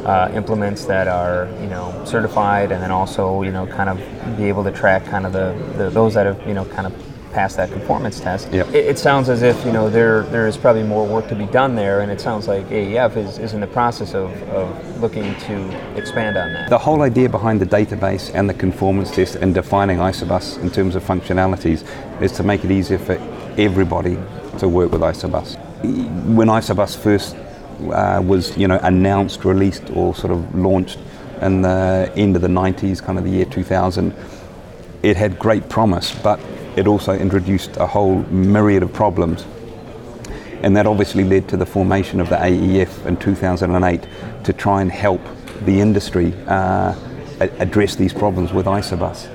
uh, 0.06 0.32
implements 0.34 0.86
that 0.86 1.08
are, 1.10 1.50
you 1.62 1.68
know, 1.68 1.94
certified, 2.06 2.72
and 2.72 2.82
then 2.82 2.92
also, 2.92 3.42
you 3.42 3.52
know, 3.52 3.68
kind 3.68 3.90
of 3.90 3.98
be 4.38 4.46
able 4.46 4.64
to 4.64 4.72
track 4.72 5.04
kind 5.06 5.26
of 5.26 5.34
the, 5.34 5.54
the 5.78 5.90
those 5.90 6.14
that 6.14 6.26
have, 6.26 6.48
you 6.48 6.54
know, 6.54 6.64
kind 6.64 6.88
of 6.88 6.94
pass 7.32 7.56
that 7.56 7.72
conformance 7.72 8.20
test. 8.20 8.52
Yep. 8.52 8.68
It, 8.70 8.86
it 8.86 9.00
sounds 9.00 9.30
as 9.30 9.42
if 9.42 9.64
you 9.66 9.72
know 9.72 9.90
there 9.90 10.24
there 10.24 10.48
is 10.48 10.58
probably 10.58 10.84
more 10.84 11.06
work 11.06 11.28
to 11.30 11.36
be 11.36 11.46
done 11.48 11.76
there, 11.76 12.02
and 12.02 12.12
it 12.12 12.22
sounds 12.22 12.48
like 12.48 12.66
AEF 12.68 13.18
is, 13.18 13.40
is 13.40 13.54
in 13.54 13.62
the 13.62 13.68
process 13.68 14.14
of, 14.14 14.32
of 14.50 15.02
looking 15.02 15.36
to 15.42 15.98
expand 15.98 16.38
on 16.38 16.54
that. 16.54 16.70
The 16.70 16.78
whole 16.78 17.02
idea 17.02 17.30
behind 17.30 17.62
the 17.62 17.66
database 17.66 18.34
and 18.34 18.50
the 18.50 18.54
conformance 18.54 19.12
test 19.12 19.36
and 19.36 19.54
defining 19.54 19.98
Isobus 19.98 20.58
in 20.60 20.70
terms 20.70 20.96
of 20.96 21.04
functionalities 21.04 21.88
is 22.22 22.32
to 22.34 22.44
make 22.44 22.64
it 22.64 22.72
easier 22.72 22.98
for 22.98 23.18
everybody 23.58 24.18
to 24.60 24.68
work 24.68 24.92
with 24.92 25.02
Isobus. 25.02 25.58
When 26.36 26.48
Isobus 26.48 26.98
first 26.98 27.36
uh, 27.92 28.22
was 28.26 28.58
you 28.58 28.68
know 28.68 28.80
announced, 28.84 29.46
released, 29.46 29.90
or 29.92 30.16
sort 30.16 30.34
of 30.34 30.56
launched 30.56 31.00
in 31.42 31.62
the 31.62 32.12
end 32.16 32.36
of 32.36 32.42
the 32.42 32.48
90s, 32.48 33.04
kind 33.04 33.18
of 33.18 33.24
the 33.24 33.30
year 33.30 33.46
2000, 33.46 34.16
it 35.04 35.16
had 35.16 35.38
great 35.38 35.70
promise, 35.70 36.14
but 36.24 36.40
it 36.78 36.88
also 36.88 37.14
introduced 37.14 37.76
a 37.78 37.88
whole 37.88 38.22
myriad 38.26 38.84
of 38.84 38.94
problems. 38.94 39.46
And 40.62 40.78
that 40.78 40.86
obviously 40.86 41.24
led 41.24 41.50
to 41.50 41.58
the 41.58 41.66
formation 41.66 42.20
of 42.20 42.30
the 42.30 42.36
AEF 42.36 43.06
in 43.06 43.18
2008 43.18 44.08
to 44.44 44.54
try 44.54 44.82
and 44.82 44.92
help 44.92 45.22
the 45.66 45.82
industry 45.82 46.34
uh, 46.48 46.96
address 47.40 47.96
these 47.96 48.14
problems 48.14 48.54
with 48.54 48.68
Isobus. 48.68 49.28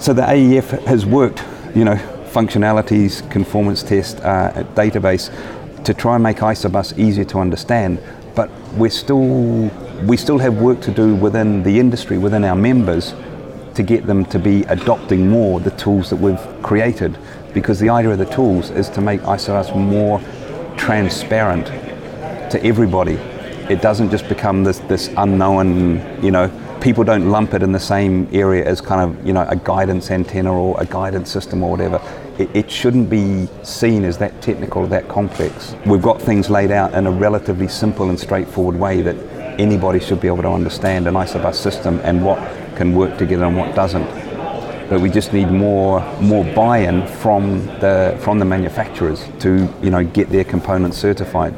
So 0.00 0.12
the 0.12 0.22
AEF 0.22 0.84
has 0.86 1.06
worked, 1.06 1.42
you 1.74 1.84
know, 1.84 1.96
functionalities, 2.26 3.28
conformance 3.30 3.82
test, 3.82 4.20
uh, 4.20 4.64
database 4.74 5.30
to 5.84 5.94
try 5.94 6.14
and 6.16 6.22
make 6.22 6.38
Isobus 6.38 6.98
easier 6.98 7.24
to 7.26 7.38
understand. 7.38 7.98
But 8.34 8.50
we're 8.74 8.90
still, 8.90 9.70
we 10.04 10.18
still 10.18 10.38
have 10.38 10.60
work 10.60 10.82
to 10.82 10.90
do 10.90 11.14
within 11.14 11.62
the 11.62 11.78
industry, 11.80 12.18
within 12.18 12.44
our 12.44 12.56
members, 12.56 13.14
to 13.74 13.82
get 13.82 14.06
them 14.06 14.24
to 14.26 14.38
be 14.38 14.62
adopting 14.64 15.28
more 15.28 15.60
the 15.60 15.70
tools 15.72 16.10
that 16.10 16.16
we've 16.16 16.40
created. 16.62 17.18
Because 17.52 17.78
the 17.78 17.88
idea 17.88 18.10
of 18.12 18.18
the 18.18 18.26
tools 18.26 18.70
is 18.70 18.88
to 18.90 19.00
make 19.00 19.20
ISOS 19.22 19.76
more 19.76 20.20
transparent 20.76 21.66
to 22.50 22.62
everybody. 22.64 23.14
It 23.70 23.80
doesn't 23.80 24.10
just 24.10 24.28
become 24.28 24.64
this, 24.64 24.78
this 24.80 25.08
unknown, 25.16 26.22
you 26.22 26.30
know, 26.30 26.50
people 26.80 27.04
don't 27.04 27.30
lump 27.30 27.54
it 27.54 27.62
in 27.62 27.72
the 27.72 27.80
same 27.80 28.28
area 28.32 28.64
as 28.64 28.80
kind 28.80 29.00
of, 29.00 29.26
you 29.26 29.32
know, 29.32 29.46
a 29.48 29.56
guidance 29.56 30.10
antenna 30.10 30.52
or 30.52 30.80
a 30.80 30.84
guidance 30.86 31.30
system 31.30 31.62
or 31.62 31.70
whatever 31.70 32.00
it, 32.38 32.54
it, 32.54 32.70
shouldn't 32.70 33.08
be 33.08 33.48
seen 33.62 34.04
as 34.04 34.18
that 34.18 34.40
technical 34.42 34.82
or 34.82 34.86
that 34.88 35.08
complex. 35.08 35.74
We've 35.86 36.02
got 36.02 36.20
things 36.20 36.50
laid 36.50 36.70
out 36.70 36.92
in 36.94 37.06
a 37.06 37.10
relatively 37.10 37.68
simple 37.68 38.08
and 38.08 38.18
straightforward 38.18 38.76
way 38.76 39.02
that 39.02 39.16
anybody 39.58 40.00
should 40.00 40.20
be 40.20 40.26
able 40.26 40.42
to 40.42 40.50
understand 40.50 41.06
an 41.06 41.14
Isobus 41.14 41.54
system 41.54 42.00
and 42.02 42.24
what 42.24 42.38
can 42.76 42.94
work 42.94 43.18
together 43.18 43.44
and 43.44 43.56
what 43.56 43.74
doesn't. 43.74 44.06
But 44.88 45.00
we 45.00 45.10
just 45.10 45.32
need 45.32 45.50
more 45.50 46.00
more 46.20 46.44
buy-in 46.54 47.06
from 47.06 47.66
the 47.80 48.16
from 48.20 48.38
the 48.38 48.44
manufacturers 48.44 49.26
to 49.40 49.68
you 49.82 49.90
know 49.90 50.04
get 50.04 50.28
their 50.30 50.44
components 50.44 50.98
certified 50.98 51.54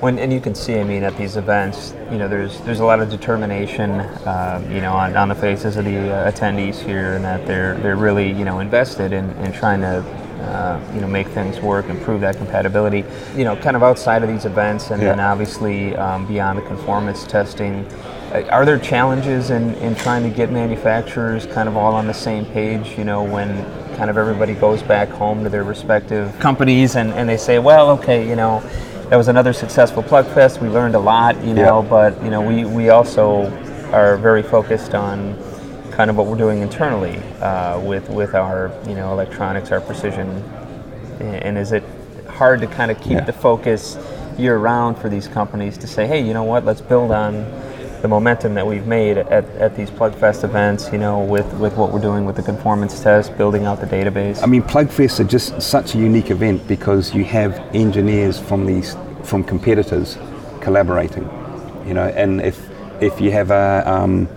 when 0.00 0.18
and 0.18 0.32
you 0.32 0.40
can 0.40 0.54
see, 0.54 0.78
I 0.78 0.84
mean, 0.84 1.02
at 1.02 1.16
these 1.16 1.36
events, 1.36 1.94
you 2.10 2.16
know, 2.16 2.26
there's 2.26 2.60
there's 2.62 2.80
a 2.80 2.84
lot 2.84 3.00
of 3.00 3.10
determination, 3.10 4.00
um, 4.26 4.70
you 4.72 4.80
know, 4.80 4.94
on, 4.94 5.14
on 5.14 5.28
the 5.28 5.34
faces 5.34 5.76
of 5.76 5.84
the 5.84 6.10
uh, 6.10 6.30
attendees 6.30 6.76
here, 6.76 7.14
and 7.14 7.24
that 7.24 7.46
they're 7.46 7.76
they're 7.78 7.96
really 7.96 8.32
you 8.32 8.44
know 8.44 8.60
invested 8.60 9.12
in, 9.12 9.30
in 9.44 9.52
trying 9.52 9.80
to. 9.80 10.04
Uh, 10.40 10.80
you 10.94 11.02
know, 11.02 11.06
make 11.06 11.28
things 11.28 11.60
work, 11.60 11.84
improve 11.90 12.22
that 12.22 12.34
compatibility. 12.34 13.04
You 13.36 13.44
know, 13.44 13.56
kind 13.56 13.76
of 13.76 13.82
outside 13.82 14.22
of 14.22 14.30
these 14.30 14.46
events, 14.46 14.90
and 14.90 15.00
yeah. 15.00 15.10
then 15.10 15.20
obviously 15.20 15.94
um, 15.96 16.26
beyond 16.26 16.58
the 16.58 16.62
conformance 16.62 17.26
testing, 17.26 17.84
uh, 17.84 18.19
are 18.32 18.64
there 18.64 18.78
challenges 18.78 19.50
in, 19.50 19.74
in 19.76 19.94
trying 19.96 20.22
to 20.22 20.34
get 20.34 20.52
manufacturers 20.52 21.46
kind 21.46 21.68
of 21.68 21.76
all 21.76 21.94
on 21.94 22.06
the 22.06 22.14
same 22.14 22.44
page? 22.46 22.96
You 22.96 23.04
know, 23.04 23.22
when 23.22 23.64
kind 23.96 24.08
of 24.08 24.16
everybody 24.16 24.54
goes 24.54 24.82
back 24.82 25.08
home 25.08 25.42
to 25.42 25.50
their 25.50 25.64
respective 25.64 26.38
companies 26.38 26.96
and, 26.96 27.12
and 27.12 27.28
they 27.28 27.36
say, 27.36 27.58
well, 27.58 27.90
okay, 27.90 28.28
you 28.28 28.36
know, 28.36 28.60
that 29.08 29.16
was 29.16 29.26
another 29.26 29.52
successful 29.52 30.02
plug 30.02 30.26
fest. 30.26 30.60
We 30.60 30.68
learned 30.68 30.94
a 30.94 31.00
lot, 31.00 31.42
you 31.44 31.54
know, 31.54 31.82
yeah. 31.82 31.88
but 31.88 32.22
you 32.22 32.30
know, 32.30 32.40
we, 32.40 32.64
we 32.64 32.90
also 32.90 33.50
are 33.92 34.16
very 34.16 34.42
focused 34.42 34.94
on 34.94 35.36
kind 35.90 36.08
of 36.08 36.16
what 36.16 36.26
we're 36.26 36.36
doing 36.36 36.60
internally 36.60 37.16
uh, 37.40 37.80
with 37.80 38.08
with 38.08 38.34
our 38.34 38.72
you 38.88 38.94
know 38.94 39.12
electronics, 39.12 39.72
our 39.72 39.80
precision, 39.80 40.28
and 41.20 41.58
is 41.58 41.72
it 41.72 41.82
hard 42.28 42.60
to 42.60 42.68
kind 42.68 42.92
of 42.92 42.98
keep 43.00 43.12
yeah. 43.12 43.24
the 43.24 43.32
focus 43.32 43.98
year 44.38 44.56
round 44.56 44.96
for 44.96 45.08
these 45.08 45.26
companies 45.26 45.76
to 45.76 45.86
say, 45.86 46.06
hey, 46.06 46.24
you 46.24 46.32
know 46.32 46.44
what, 46.44 46.64
let's 46.64 46.80
build 46.80 47.10
on 47.10 47.44
the 48.02 48.08
momentum 48.08 48.54
that 48.54 48.66
we've 48.66 48.86
made 48.86 49.18
at, 49.18 49.44
at 49.56 49.76
these 49.76 49.90
PlugFest 49.90 50.44
events, 50.44 50.90
you 50.92 50.98
know, 50.98 51.20
with, 51.20 51.52
with 51.54 51.76
what 51.76 51.92
we're 51.92 52.00
doing 52.00 52.24
with 52.24 52.36
the 52.36 52.42
conformance 52.42 53.00
test, 53.02 53.36
building 53.36 53.64
out 53.64 53.80
the 53.80 53.86
database? 53.86 54.42
I 54.42 54.46
mean, 54.46 54.62
PlugFests 54.62 55.20
are 55.20 55.24
just 55.24 55.60
such 55.60 55.94
a 55.94 55.98
unique 55.98 56.30
event 56.30 56.66
because 56.66 57.14
you 57.14 57.24
have 57.24 57.58
engineers 57.74 58.38
from 58.38 58.66
these 58.66 58.96
from 59.24 59.44
competitors 59.44 60.16
collaborating, 60.60 61.24
you 61.86 61.94
know, 61.94 62.08
and 62.08 62.40
if 62.40 62.68
if 63.02 63.20
you 63.20 63.30
have 63.30 63.50
a 63.50 63.82
um, 63.86 64.28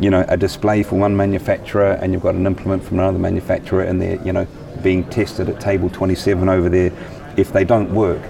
you 0.00 0.10
know 0.10 0.24
a 0.28 0.36
display 0.36 0.82
for 0.82 0.96
one 0.96 1.16
manufacturer 1.16 1.92
and 2.00 2.12
you've 2.12 2.22
got 2.22 2.34
an 2.34 2.46
implement 2.46 2.82
from 2.84 3.00
another 3.00 3.18
manufacturer 3.18 3.82
and 3.82 4.00
they're 4.00 4.22
you 4.24 4.32
know 4.32 4.46
being 4.82 5.04
tested 5.10 5.48
at 5.48 5.60
table 5.60 5.90
27 5.90 6.48
over 6.48 6.68
there, 6.68 6.92
if 7.36 7.52
they 7.52 7.64
don't 7.64 7.92
work, 7.92 8.22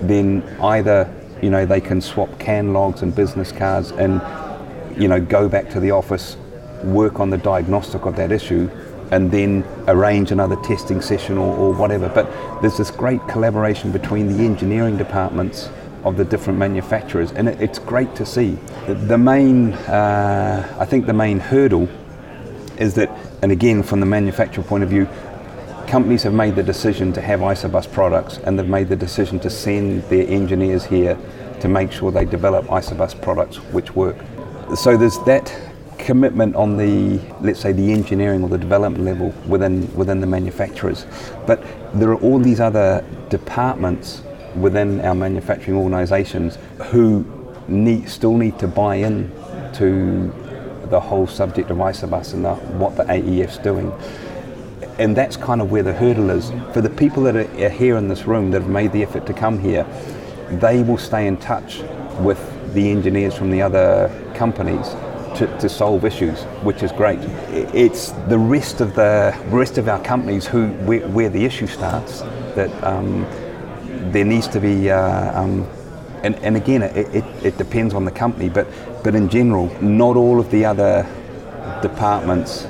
then 0.00 0.42
either 0.62 1.12
you 1.42 1.50
know 1.50 1.64
they 1.66 1.80
can 1.80 2.00
swap 2.00 2.38
CAN 2.38 2.72
logs 2.72 3.02
and 3.02 3.14
business 3.14 3.52
cards 3.52 3.90
and 3.92 4.20
you 5.00 5.08
know 5.08 5.20
go 5.20 5.48
back 5.48 5.70
to 5.70 5.80
the 5.80 5.90
office 5.90 6.36
work 6.84 7.20
on 7.20 7.30
the 7.30 7.38
diagnostic 7.38 8.04
of 8.04 8.16
that 8.16 8.32
issue 8.32 8.70
and 9.10 9.30
then 9.30 9.64
arrange 9.88 10.30
another 10.30 10.56
testing 10.56 11.00
session 11.00 11.36
or, 11.36 11.56
or, 11.56 11.72
whatever. 11.74 12.08
But 12.08 12.30
there's 12.60 12.76
this 12.76 12.90
great 12.90 13.20
collaboration 13.26 13.90
between 13.90 14.28
the 14.28 14.44
engineering 14.44 14.96
departments 14.96 15.68
of 16.04 16.16
the 16.16 16.24
different 16.24 16.58
manufacturers 16.58 17.32
and 17.32 17.48
it, 17.48 17.60
it's 17.60 17.78
great 17.78 18.14
to 18.16 18.24
see. 18.24 18.56
The, 18.86 19.18
main 19.18 19.72
uh, 19.72 20.76
I 20.78 20.84
think 20.84 21.06
the 21.06 21.12
main 21.12 21.40
hurdle 21.40 21.88
is 22.78 22.94
that 22.94 23.10
and 23.42 23.52
again 23.52 23.82
from 23.82 24.00
the 24.00 24.06
manufacturer 24.06 24.64
point 24.64 24.84
of 24.84 24.90
view 24.90 25.06
companies 25.90 26.22
have 26.22 26.32
made 26.32 26.54
the 26.54 26.62
decision 26.62 27.12
to 27.12 27.20
have 27.20 27.40
Isobus 27.40 27.90
products 27.92 28.38
and 28.38 28.56
they've 28.56 28.68
made 28.68 28.88
the 28.88 28.94
decision 28.94 29.40
to 29.40 29.50
send 29.50 30.04
their 30.04 30.24
engineers 30.28 30.84
here 30.84 31.18
to 31.58 31.66
make 31.66 31.90
sure 31.90 32.12
they 32.12 32.24
develop 32.24 32.64
Isobus 32.66 33.20
products 33.20 33.56
which 33.72 33.92
work. 33.96 34.16
So 34.76 34.96
there's 34.96 35.18
that 35.24 35.52
commitment 35.98 36.54
on 36.54 36.76
the 36.76 37.20
let's 37.40 37.60
say 37.60 37.72
the 37.72 37.92
engineering 37.92 38.42
or 38.44 38.48
the 38.48 38.56
development 38.56 39.04
level 39.04 39.34
within 39.48 39.92
within 39.96 40.20
the 40.20 40.28
manufacturers. 40.28 41.06
But 41.44 41.60
there 41.92 42.10
are 42.10 42.20
all 42.20 42.38
these 42.38 42.60
other 42.60 43.04
departments 43.28 44.22
within 44.54 45.00
our 45.00 45.16
manufacturing 45.16 45.76
organizations 45.76 46.56
who 46.90 47.26
need 47.66 48.08
still 48.08 48.36
need 48.36 48.60
to 48.60 48.68
buy 48.68 48.94
in 48.94 49.30
to 49.74 50.32
the 50.84 51.00
whole 51.00 51.26
subject 51.26 51.70
of 51.70 51.78
Isobus 51.78 52.32
and 52.32 52.44
the, 52.44 52.54
what 52.54 52.96
the 52.96 53.04
AEF's 53.04 53.58
doing 53.58 53.92
and 55.00 55.16
that's 55.16 55.34
kind 55.34 55.62
of 55.62 55.70
where 55.70 55.82
the 55.82 55.94
hurdle 55.94 56.28
is. 56.28 56.50
For 56.74 56.82
the 56.82 56.90
people 56.90 57.22
that 57.22 57.34
are 57.34 57.68
here 57.70 57.96
in 57.96 58.08
this 58.08 58.26
room 58.26 58.50
that 58.50 58.60
have 58.60 58.70
made 58.70 58.92
the 58.92 59.02
effort 59.02 59.26
to 59.26 59.32
come 59.32 59.58
here, 59.58 59.84
they 60.50 60.82
will 60.82 60.98
stay 60.98 61.26
in 61.26 61.38
touch 61.38 61.80
with 62.18 62.38
the 62.74 62.90
engineers 62.90 63.34
from 63.34 63.50
the 63.50 63.62
other 63.62 64.10
companies 64.34 64.86
to, 65.38 65.46
to 65.58 65.70
solve 65.70 66.04
issues, 66.04 66.42
which 66.62 66.82
is 66.82 66.92
great. 66.92 67.18
It's 67.74 68.10
the 68.28 68.38
rest 68.38 68.82
of 68.82 68.94
the 68.94 69.34
rest 69.46 69.78
of 69.78 69.88
our 69.88 70.02
companies 70.04 70.46
who 70.46 70.68
where, 70.84 71.08
where 71.08 71.30
the 71.30 71.46
issue 71.46 71.66
starts 71.66 72.20
that 72.54 72.70
um, 72.84 73.22
there 74.12 74.26
needs 74.26 74.48
to 74.48 74.60
be. 74.60 74.90
Uh, 74.90 75.40
um, 75.40 75.66
and, 76.22 76.36
and 76.40 76.58
again, 76.58 76.82
it, 76.82 77.14
it, 77.14 77.24
it 77.42 77.56
depends 77.56 77.94
on 77.94 78.04
the 78.04 78.10
company, 78.10 78.50
but 78.50 78.66
but 79.02 79.14
in 79.14 79.30
general, 79.30 79.68
not 79.82 80.16
all 80.16 80.38
of 80.38 80.50
the 80.50 80.66
other 80.66 81.06
departments 81.80 82.66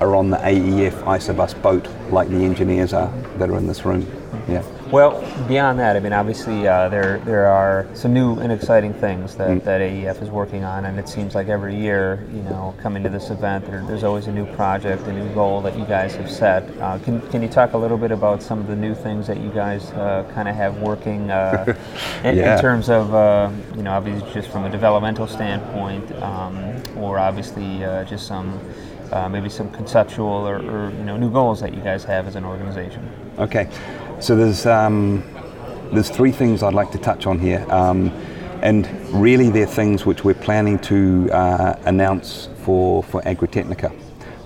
are 0.00 0.16
on 0.16 0.30
the 0.30 0.38
AEF 0.38 1.02
Isobus 1.04 1.60
boat 1.60 1.86
like 2.10 2.28
the 2.28 2.42
engineers 2.44 2.92
are 2.92 3.12
that 3.36 3.50
are 3.50 3.58
in 3.58 3.66
this 3.66 3.84
room. 3.84 4.06
Yeah. 4.48 4.64
Well, 4.90 5.20
beyond 5.46 5.78
that, 5.78 5.96
I 5.96 6.00
mean, 6.00 6.12
obviously 6.12 6.66
uh, 6.66 6.88
there 6.88 7.18
there 7.20 7.46
are 7.46 7.86
some 7.94 8.12
new 8.12 8.38
and 8.40 8.50
exciting 8.50 8.92
things 8.94 9.36
that, 9.36 9.48
mm. 9.48 9.64
that 9.64 9.80
AEF 9.80 10.22
is 10.22 10.30
working 10.30 10.64
on, 10.64 10.84
and 10.86 10.98
it 10.98 11.08
seems 11.08 11.34
like 11.34 11.48
every 11.48 11.76
year, 11.76 12.26
you 12.32 12.42
know, 12.42 12.74
coming 12.80 13.02
to 13.04 13.08
this 13.08 13.30
event, 13.30 13.66
there, 13.66 13.84
there's 13.86 14.02
always 14.02 14.26
a 14.26 14.32
new 14.32 14.46
project, 14.54 15.02
a 15.06 15.12
new 15.12 15.32
goal 15.34 15.60
that 15.60 15.78
you 15.78 15.84
guys 15.84 16.16
have 16.16 16.30
set. 16.30 16.68
Uh, 16.78 16.98
can 17.00 17.20
can 17.30 17.42
you 17.42 17.48
talk 17.48 17.74
a 17.74 17.78
little 17.78 17.98
bit 17.98 18.10
about 18.10 18.42
some 18.42 18.58
of 18.58 18.66
the 18.66 18.74
new 18.74 18.94
things 18.94 19.26
that 19.26 19.38
you 19.40 19.50
guys 19.50 19.90
uh, 19.92 20.28
kind 20.34 20.48
of 20.48 20.56
have 20.56 20.78
working 20.78 21.30
uh, 21.30 21.64
in, 22.24 22.36
yeah. 22.36 22.56
in, 22.56 22.60
terms 22.60 22.88
of, 22.88 23.14
uh, 23.14 23.50
you 23.76 23.82
know, 23.82 23.92
obviously 23.92 24.32
just 24.32 24.50
from 24.50 24.64
a 24.64 24.70
developmental 24.70 25.28
standpoint, 25.28 26.10
um, 26.22 26.82
or 26.96 27.18
obviously 27.18 27.84
uh, 27.84 28.04
just 28.04 28.26
some 28.26 28.58
uh, 29.12 29.28
maybe 29.28 29.48
some 29.48 29.70
conceptual 29.70 30.28
or, 30.28 30.56
or, 30.56 30.90
you 30.90 31.04
know 31.04 31.16
new 31.16 31.30
goals 31.30 31.60
that 31.60 31.74
you 31.74 31.80
guys 31.80 32.04
have 32.04 32.26
as 32.26 32.36
an 32.36 32.44
organization. 32.44 33.08
Okay, 33.38 33.68
so 34.20 34.36
there's 34.36 34.66
um, 34.66 35.22
there's 35.92 36.10
three 36.10 36.32
things 36.32 36.62
I'd 36.62 36.74
like 36.74 36.90
to 36.92 36.98
touch 36.98 37.26
on 37.26 37.38
here, 37.38 37.66
um, 37.70 38.08
and 38.62 38.88
really 39.12 39.50
they're 39.50 39.66
things 39.66 40.06
which 40.06 40.24
we're 40.24 40.34
planning 40.34 40.78
to 40.80 41.28
uh, 41.32 41.78
announce 41.84 42.48
for 42.64 43.02
for 43.02 43.20
Agritechnica. 43.22 43.92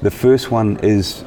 The 0.03 0.11
first 0.11 0.51
one 0.51 0.79
is 0.81 1.25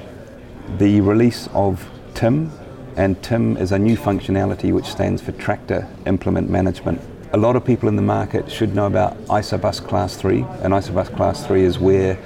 the 0.77 1.01
release 1.01 1.47
of 1.53 1.87
TIM, 2.13 2.51
and 2.95 3.21
TIM 3.23 3.57
is 3.57 3.71
a 3.71 3.79
new 3.79 3.95
functionality 3.97 4.73
which 4.73 4.85
stands 4.85 5.21
for 5.21 5.31
Tractor 5.33 5.87
Implement 6.05 6.49
Management. 6.49 7.01
A 7.33 7.37
lot 7.37 7.55
of 7.55 7.65
people 7.65 7.89
in 7.89 7.95
the 7.95 8.01
market 8.01 8.49
should 8.51 8.73
know 8.73 8.85
about 8.87 9.17
Isobus 9.25 9.85
Class 9.85 10.15
3, 10.15 10.41
and 10.61 10.73
Isobus 10.73 11.15
Class 11.15 11.45
3 11.45 11.63
is 11.63 11.77
where 11.77 12.17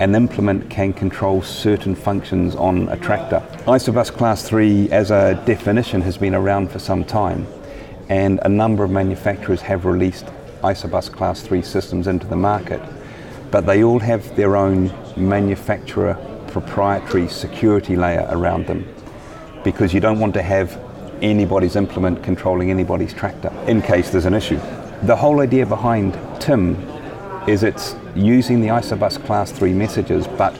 an 0.00 0.14
implement 0.14 0.68
can 0.70 0.92
control 0.92 1.42
certain 1.42 1.94
functions 1.94 2.54
on 2.56 2.88
a 2.88 2.96
tractor. 2.96 3.40
Isobus 3.66 4.10
Class 4.10 4.46
3 4.48 4.90
as 4.90 5.10
a 5.10 5.40
definition 5.46 6.00
has 6.02 6.16
been 6.16 6.34
around 6.34 6.70
for 6.70 6.78
some 6.78 7.04
time 7.04 7.46
and 8.08 8.40
a 8.42 8.48
number 8.48 8.84
of 8.84 8.90
manufacturers 8.90 9.60
have 9.62 9.84
released 9.84 10.26
Isobus 10.62 11.10
Class 11.12 11.42
3 11.42 11.62
systems 11.62 12.06
into 12.06 12.26
the 12.26 12.36
market, 12.36 12.80
but 13.50 13.66
they 13.66 13.84
all 13.84 14.00
have 14.00 14.34
their 14.36 14.56
own 14.56 14.92
manufacturer 15.16 16.14
proprietary 16.48 17.28
security 17.28 17.96
layer 17.96 18.26
around 18.30 18.66
them 18.66 18.86
because 19.62 19.94
you 19.94 20.00
don't 20.00 20.18
want 20.18 20.34
to 20.34 20.42
have 20.42 20.78
anybody's 21.22 21.76
implement 21.76 22.22
controlling 22.22 22.70
anybody's 22.70 23.14
tractor 23.14 23.52
in 23.66 23.80
case 23.80 24.10
there's 24.10 24.26
an 24.26 24.34
issue. 24.34 24.58
The 25.02 25.16
whole 25.16 25.40
idea 25.40 25.66
behind 25.66 26.18
TIM 26.40 26.76
is 27.46 27.62
it's 27.62 27.94
using 28.14 28.60
the 28.60 28.68
Isobus 28.68 29.22
Class 29.24 29.52
3 29.52 29.72
messages, 29.72 30.26
but 30.26 30.58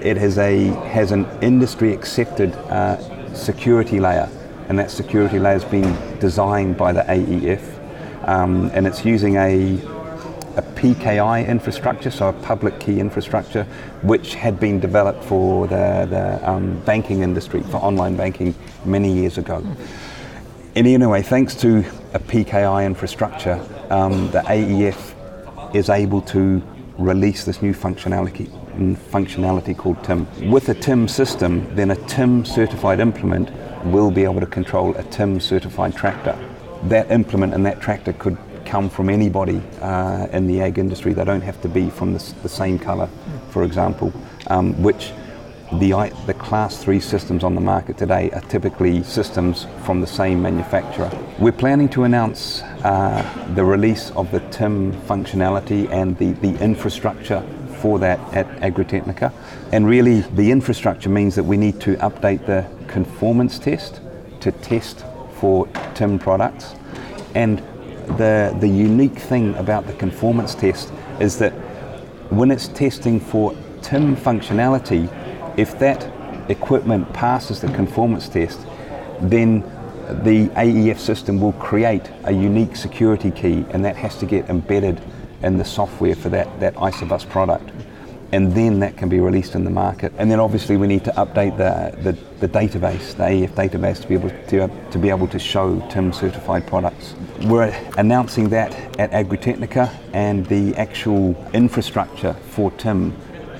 it 0.00 0.16
has 0.16 0.38
a 0.38 0.66
has 0.90 1.12
an 1.12 1.26
industry 1.40 1.92
accepted 1.92 2.52
uh, 2.68 2.96
security 3.34 4.00
layer, 4.00 4.28
and 4.68 4.78
that 4.78 4.90
security 4.90 5.38
layer 5.38 5.54
has 5.54 5.64
been 5.64 5.96
designed 6.18 6.76
by 6.76 6.92
the 6.92 7.02
AEF, 7.02 8.28
um, 8.28 8.70
and 8.74 8.86
it's 8.86 9.04
using 9.04 9.36
a 9.36 9.80
a 10.56 10.62
PKI 10.62 11.48
infrastructure, 11.48 12.10
so 12.10 12.28
a 12.28 12.32
public 12.32 12.78
key 12.78 13.00
infrastructure, 13.00 13.64
which 14.02 14.34
had 14.34 14.60
been 14.60 14.80
developed 14.80 15.24
for 15.24 15.66
the, 15.66 16.06
the 16.10 16.50
um, 16.50 16.78
banking 16.80 17.22
industry, 17.22 17.62
for 17.62 17.78
online 17.78 18.16
banking 18.16 18.54
many 18.84 19.10
years 19.10 19.38
ago. 19.38 19.64
And 20.74 20.86
anyway, 20.86 21.22
thanks 21.22 21.54
to 21.56 21.78
a 22.12 22.18
PKI 22.18 22.84
infrastructure, 22.84 23.64
um, 23.88 24.30
the 24.30 24.40
AEF 24.40 25.11
is 25.74 25.88
able 25.88 26.20
to 26.22 26.62
release 26.98 27.44
this 27.44 27.62
new 27.62 27.74
functionality 27.74 28.50
functionality 29.10 29.76
called 29.76 30.02
TIM. 30.02 30.26
With 30.50 30.68
a 30.70 30.74
TIM 30.74 31.06
system, 31.08 31.74
then 31.74 31.90
a 31.90 31.96
TIM 32.06 32.44
certified 32.44 33.00
implement 33.00 33.50
will 33.84 34.10
be 34.10 34.24
able 34.24 34.40
to 34.40 34.46
control 34.46 34.96
a 34.96 35.02
TIM 35.04 35.40
certified 35.40 35.94
tractor. 35.94 36.38
That 36.84 37.10
implement 37.10 37.54
and 37.54 37.66
that 37.66 37.80
tractor 37.80 38.12
could 38.14 38.38
come 38.64 38.88
from 38.88 39.10
anybody 39.10 39.60
uh, 39.80 40.26
in 40.32 40.46
the 40.46 40.62
ag 40.62 40.78
industry. 40.78 41.12
They 41.12 41.24
don't 41.24 41.42
have 41.42 41.60
to 41.62 41.68
be 41.68 41.90
from 41.90 42.14
the, 42.14 42.34
the 42.42 42.48
same 42.48 42.78
colour, 42.78 43.08
for 43.50 43.64
example, 43.64 44.12
um, 44.46 44.80
which 44.82 45.12
the, 45.78 46.12
the 46.26 46.34
class 46.34 46.82
3 46.82 47.00
systems 47.00 47.42
on 47.44 47.54
the 47.54 47.60
market 47.60 47.96
today 47.96 48.30
are 48.32 48.40
typically 48.42 49.02
systems 49.02 49.66
from 49.84 50.00
the 50.00 50.06
same 50.06 50.42
manufacturer. 50.42 51.10
We're 51.38 51.52
planning 51.52 51.88
to 51.90 52.04
announce 52.04 52.62
uh, 52.62 53.52
the 53.54 53.64
release 53.64 54.10
of 54.10 54.30
the 54.30 54.40
TIM 54.50 54.92
functionality 55.02 55.90
and 55.90 56.16
the, 56.18 56.32
the 56.32 56.58
infrastructure 56.62 57.42
for 57.80 57.98
that 57.98 58.18
at 58.34 58.46
Agritechnica. 58.60 59.32
And 59.72 59.86
really, 59.86 60.20
the 60.20 60.50
infrastructure 60.50 61.08
means 61.08 61.34
that 61.34 61.44
we 61.44 61.56
need 61.56 61.80
to 61.80 61.96
update 61.96 62.46
the 62.46 62.66
conformance 62.86 63.58
test 63.58 64.00
to 64.40 64.52
test 64.52 65.04
for 65.34 65.66
TIM 65.94 66.18
products. 66.18 66.74
And 67.34 67.58
the, 68.18 68.54
the 68.60 68.68
unique 68.68 69.18
thing 69.18 69.54
about 69.54 69.86
the 69.86 69.94
conformance 69.94 70.54
test 70.54 70.92
is 71.18 71.38
that 71.38 71.52
when 72.30 72.50
it's 72.50 72.68
testing 72.68 73.18
for 73.20 73.54
TIM 73.80 74.16
functionality, 74.16 75.10
if 75.56 75.78
that 75.78 76.10
equipment 76.50 77.12
passes 77.12 77.60
the 77.60 77.68
conformance 77.68 78.28
test, 78.28 78.60
then 79.20 79.60
the 80.24 80.48
AEF 80.48 80.98
system 80.98 81.40
will 81.40 81.52
create 81.54 82.10
a 82.24 82.32
unique 82.32 82.76
security 82.76 83.30
key, 83.30 83.64
and 83.70 83.84
that 83.84 83.96
has 83.96 84.16
to 84.18 84.26
get 84.26 84.48
embedded 84.48 85.00
in 85.42 85.58
the 85.58 85.64
software 85.64 86.14
for 86.14 86.28
that, 86.28 86.60
that 86.60 86.74
Isobus 86.74 87.28
product. 87.28 87.70
And 88.32 88.54
then 88.54 88.80
that 88.80 88.96
can 88.96 89.10
be 89.10 89.20
released 89.20 89.54
in 89.54 89.64
the 89.64 89.70
market. 89.70 90.10
And 90.16 90.30
then 90.30 90.40
obviously 90.40 90.78
we 90.78 90.86
need 90.86 91.04
to 91.04 91.10
update 91.12 91.58
the, 91.58 91.94
the, 92.02 92.12
the 92.40 92.48
database, 92.48 93.14
the 93.14 93.24
AEF 93.24 93.50
database, 93.50 94.00
to 94.00 94.08
be 94.08 94.14
able 94.14 94.30
to, 94.30 94.90
to 94.90 94.98
be 94.98 95.10
able 95.10 95.28
to 95.28 95.38
show 95.38 95.86
TIM 95.90 96.14
certified 96.14 96.66
products. 96.66 97.14
We're 97.42 97.74
announcing 97.98 98.48
that 98.48 98.74
at 98.98 99.10
Agritechnica, 99.10 99.94
and 100.14 100.46
the 100.46 100.74
actual 100.76 101.36
infrastructure 101.52 102.32
for 102.32 102.70
TIM 102.72 103.14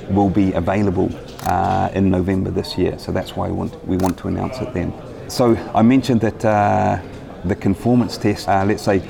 will 0.08 0.30
be 0.30 0.52
available 0.52 1.10
uh, 1.46 1.90
in 1.94 2.10
November 2.10 2.50
this 2.50 2.76
year. 2.78 2.98
So 2.98 3.12
that's 3.12 3.36
why 3.36 3.48
we 3.48 3.52
want, 3.52 3.86
we 3.86 3.96
want 3.96 4.18
to 4.18 4.28
announce 4.28 4.58
it 4.58 4.72
then. 4.72 4.92
So 5.28 5.56
I 5.74 5.82
mentioned 5.82 6.20
that 6.20 6.44
uh, 6.44 7.00
the 7.44 7.56
conformance 7.56 8.18
test, 8.18 8.48
uh, 8.48 8.64
let's 8.64 8.82
say 8.82 9.02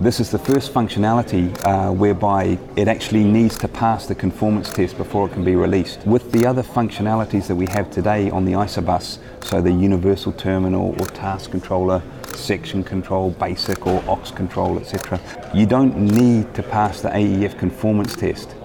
this 0.00 0.18
is 0.18 0.32
the 0.32 0.38
first 0.40 0.74
functionality 0.74 1.56
uh, 1.64 1.92
whereby 1.92 2.58
it 2.74 2.88
actually 2.88 3.22
needs 3.22 3.56
to 3.58 3.68
pass 3.68 4.06
the 4.06 4.14
conformance 4.14 4.72
test 4.72 4.96
before 4.96 5.28
it 5.28 5.32
can 5.32 5.44
be 5.44 5.54
released. 5.54 6.04
With 6.04 6.32
the 6.32 6.46
other 6.46 6.64
functionalities 6.64 7.46
that 7.46 7.54
we 7.54 7.66
have 7.66 7.90
today 7.92 8.28
on 8.30 8.44
the 8.44 8.52
Isobus, 8.52 9.18
so 9.44 9.62
the 9.62 9.70
universal 9.70 10.32
terminal 10.32 10.96
or 11.00 11.06
task 11.06 11.52
controller, 11.52 12.02
section 12.34 12.82
control, 12.82 13.30
basic 13.30 13.86
or 13.86 14.02
aux 14.08 14.32
control, 14.34 14.78
etc., 14.78 15.20
you 15.54 15.64
don't 15.64 15.96
need 15.96 16.52
to 16.54 16.64
pass 16.64 17.00
the 17.00 17.10
AEF 17.10 17.56
conformance 17.56 18.16
test 18.16 18.56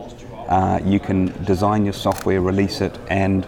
uh, 0.50 0.80
you 0.84 1.00
can 1.00 1.28
design 1.46 1.86
your 1.86 1.94
software, 1.94 2.42
release 2.42 2.82
it, 2.82 2.98
and 3.08 3.48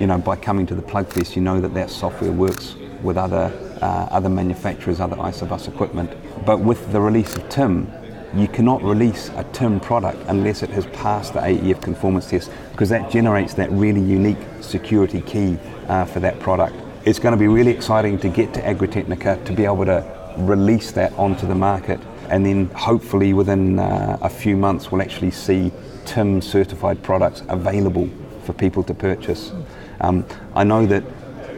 you 0.00 0.06
know 0.06 0.18
by 0.18 0.36
coming 0.36 0.66
to 0.66 0.74
the 0.74 0.82
Plugfest, 0.82 1.34
you 1.34 1.42
know 1.42 1.60
that 1.60 1.74
that 1.74 1.90
software 1.90 2.30
works 2.30 2.76
with 3.02 3.16
other 3.16 3.52
uh, 3.82 4.08
other 4.10 4.28
manufacturers, 4.28 5.00
other 5.00 5.16
Isobus 5.16 5.68
equipment. 5.68 6.10
But 6.46 6.60
with 6.60 6.92
the 6.92 7.00
release 7.00 7.34
of 7.36 7.48
TIM, 7.48 7.92
you 8.34 8.46
cannot 8.46 8.82
release 8.82 9.30
a 9.30 9.44
TIM 9.52 9.80
product 9.80 10.22
unless 10.28 10.62
it 10.62 10.70
has 10.70 10.86
passed 10.86 11.34
the 11.34 11.40
AEF 11.40 11.82
conformance 11.82 12.30
test 12.30 12.50
because 12.70 12.88
that 12.90 13.10
generates 13.10 13.54
that 13.54 13.70
really 13.72 14.00
unique 14.00 14.38
security 14.60 15.22
key 15.22 15.58
uh, 15.88 16.04
for 16.04 16.20
that 16.20 16.38
product. 16.38 16.76
It's 17.04 17.18
going 17.18 17.32
to 17.32 17.38
be 17.38 17.48
really 17.48 17.72
exciting 17.72 18.18
to 18.18 18.28
get 18.28 18.54
to 18.54 18.60
Agritechnica 18.60 19.44
to 19.44 19.52
be 19.52 19.64
able 19.64 19.86
to 19.86 20.04
release 20.36 20.92
that 20.92 21.12
onto 21.14 21.46
the 21.46 21.54
market 21.54 21.98
and 22.28 22.44
then 22.44 22.66
hopefully 22.66 23.32
within 23.32 23.78
uh, 23.78 24.18
a 24.20 24.28
few 24.28 24.56
months 24.56 24.92
we'll 24.92 25.02
actually 25.02 25.30
see 25.30 25.72
TIM 26.08 26.40
certified 26.40 27.02
products 27.02 27.42
available 27.48 28.08
for 28.44 28.54
people 28.54 28.82
to 28.84 28.94
purchase. 28.94 29.52
Um, 30.00 30.24
I 30.54 30.64
know 30.64 30.86
that 30.86 31.04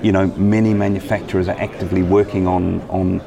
you 0.03 0.11
know 0.11 0.27
many 0.37 0.75
manufacturers 0.75 1.47
are 1.47 1.59
actively 1.61 2.03
working 2.03 2.49
on 2.49 2.81
on 2.91 3.23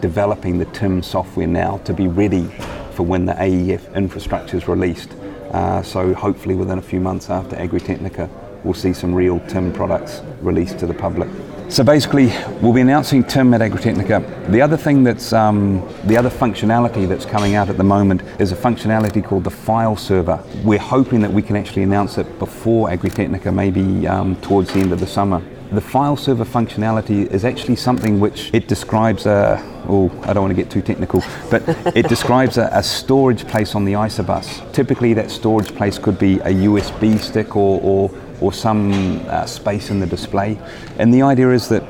developing 0.00 0.58
the 0.58 0.66
TIM 0.66 1.02
software 1.02 1.48
now 1.48 1.78
to 1.78 1.92
be 1.92 2.06
ready 2.06 2.46
for 2.92 3.02
when 3.02 3.26
the 3.26 3.32
AEF 3.32 3.94
infrastructure 3.96 4.56
is 4.56 4.68
released. 4.68 5.10
Uh, 5.50 5.82
so 5.82 6.14
hopefully 6.14 6.54
within 6.54 6.78
a 6.78 6.82
few 6.82 7.00
months 7.00 7.30
after 7.30 7.56
Agritechnica, 7.56 8.28
we'll 8.62 8.74
see 8.74 8.92
some 8.92 9.12
real 9.12 9.40
TIM 9.48 9.72
products 9.72 10.20
released 10.40 10.78
to 10.78 10.86
the 10.86 10.94
public. 10.94 11.28
So 11.68 11.82
basically, 11.82 12.26
we'll 12.60 12.72
be 12.72 12.82
announcing 12.82 13.24
TIM 13.24 13.52
at 13.54 13.60
Agritechnica. 13.60 14.50
The 14.50 14.60
other 14.60 14.76
thing 14.76 15.02
that's, 15.02 15.32
um, 15.32 15.80
the 16.04 16.16
other 16.16 16.30
functionality 16.30 17.08
that's 17.08 17.24
coming 17.26 17.56
out 17.56 17.68
at 17.68 17.78
the 17.78 17.84
moment 17.84 18.22
is 18.38 18.52
a 18.52 18.56
functionality 18.56 19.24
called 19.24 19.44
the 19.44 19.50
file 19.50 19.96
server. 19.96 20.40
We're 20.62 20.78
hoping 20.78 21.20
that 21.22 21.32
we 21.32 21.42
can 21.42 21.56
actually 21.56 21.82
announce 21.82 22.16
it 22.18 22.38
before 22.38 22.90
Agritechnica, 22.90 23.52
maybe 23.52 24.06
um, 24.06 24.36
towards 24.36 24.72
the 24.72 24.80
end 24.80 24.92
of 24.92 25.00
the 25.00 25.06
summer. 25.06 25.42
The 25.74 25.80
file 25.80 26.16
server 26.16 26.44
functionality 26.44 27.26
is 27.26 27.44
actually 27.44 27.76
something 27.76 28.20
which 28.20 28.50
it 28.52 28.68
describes 28.68 29.26
a, 29.26 29.58
oh, 29.88 30.10
I 30.22 30.32
don't 30.32 30.44
want 30.44 30.56
to 30.56 30.62
get 30.62 30.70
too 30.70 30.82
technical, 30.82 31.22
but 31.50 31.62
it 31.96 32.08
describes 32.08 32.58
a, 32.58 32.68
a, 32.72 32.82
storage 32.82 33.46
place 33.48 33.74
on 33.74 33.84
the 33.84 33.94
Isobus. 33.94 34.72
Typically, 34.72 35.14
that 35.14 35.30
storage 35.30 35.74
place 35.74 35.98
could 35.98 36.18
be 36.18 36.34
a 36.40 36.52
USB 36.68 37.18
stick 37.18 37.56
or, 37.56 37.80
or 37.82 38.10
or 38.40 38.52
some 38.52 39.20
uh, 39.28 39.46
space 39.46 39.90
in 39.90 40.00
the 40.00 40.06
display. 40.06 40.58
And 40.98 41.12
the 41.12 41.22
idea 41.22 41.50
is 41.50 41.68
that 41.68 41.82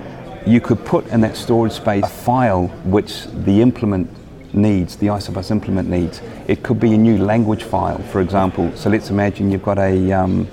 you 0.47 0.61
could 0.61 0.85
put 0.85 1.07
in 1.09 1.21
that 1.23 1.37
storage 1.37 1.73
space 1.73 2.05
a 2.05 2.09
file 2.09 2.69
which 2.85 3.25
the 3.45 3.61
implement 3.63 4.09
needs, 4.55 4.97
the 4.97 5.07
Isobus 5.07 5.51
implement 5.51 5.89
needs. 5.89 6.21
It 6.47 6.63
could 6.63 6.79
be 6.79 6.93
a 6.95 6.99
new 6.99 7.19
language 7.19 7.65
file, 7.65 7.99
for 8.05 8.21
example. 8.21 8.71
So 8.77 8.91
let's 8.91 9.11
imagine 9.11 9.51
you've 9.51 9.65
got 9.65 9.79
a, 9.79 10.13
um, 10.13 10.47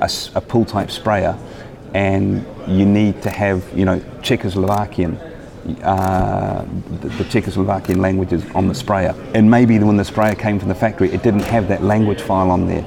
a, 0.00 0.10
a 0.34 0.40
pull 0.40 0.64
type 0.64 0.90
sprayer 0.90 1.36
and 1.94 2.44
you 2.66 2.86
need 2.86 3.22
to 3.22 3.30
have, 3.30 3.64
you 3.76 3.84
know, 3.84 4.00
Czechoslovakian. 4.22 5.24
Uh, 5.82 6.64
the, 7.00 7.08
the, 7.08 7.24
Czechoslovakian 7.24 7.98
languages 7.98 8.42
on 8.54 8.68
the 8.68 8.74
sprayer. 8.74 9.14
And 9.34 9.50
maybe 9.50 9.78
when 9.78 9.98
the 9.98 10.04
sprayer 10.04 10.34
came 10.34 10.58
from 10.58 10.68
the 10.68 10.74
factory, 10.74 11.12
it 11.12 11.22
didn't 11.22 11.42
have 11.42 11.68
that 11.68 11.82
language 11.82 12.22
file 12.22 12.50
on 12.50 12.66
there 12.66 12.86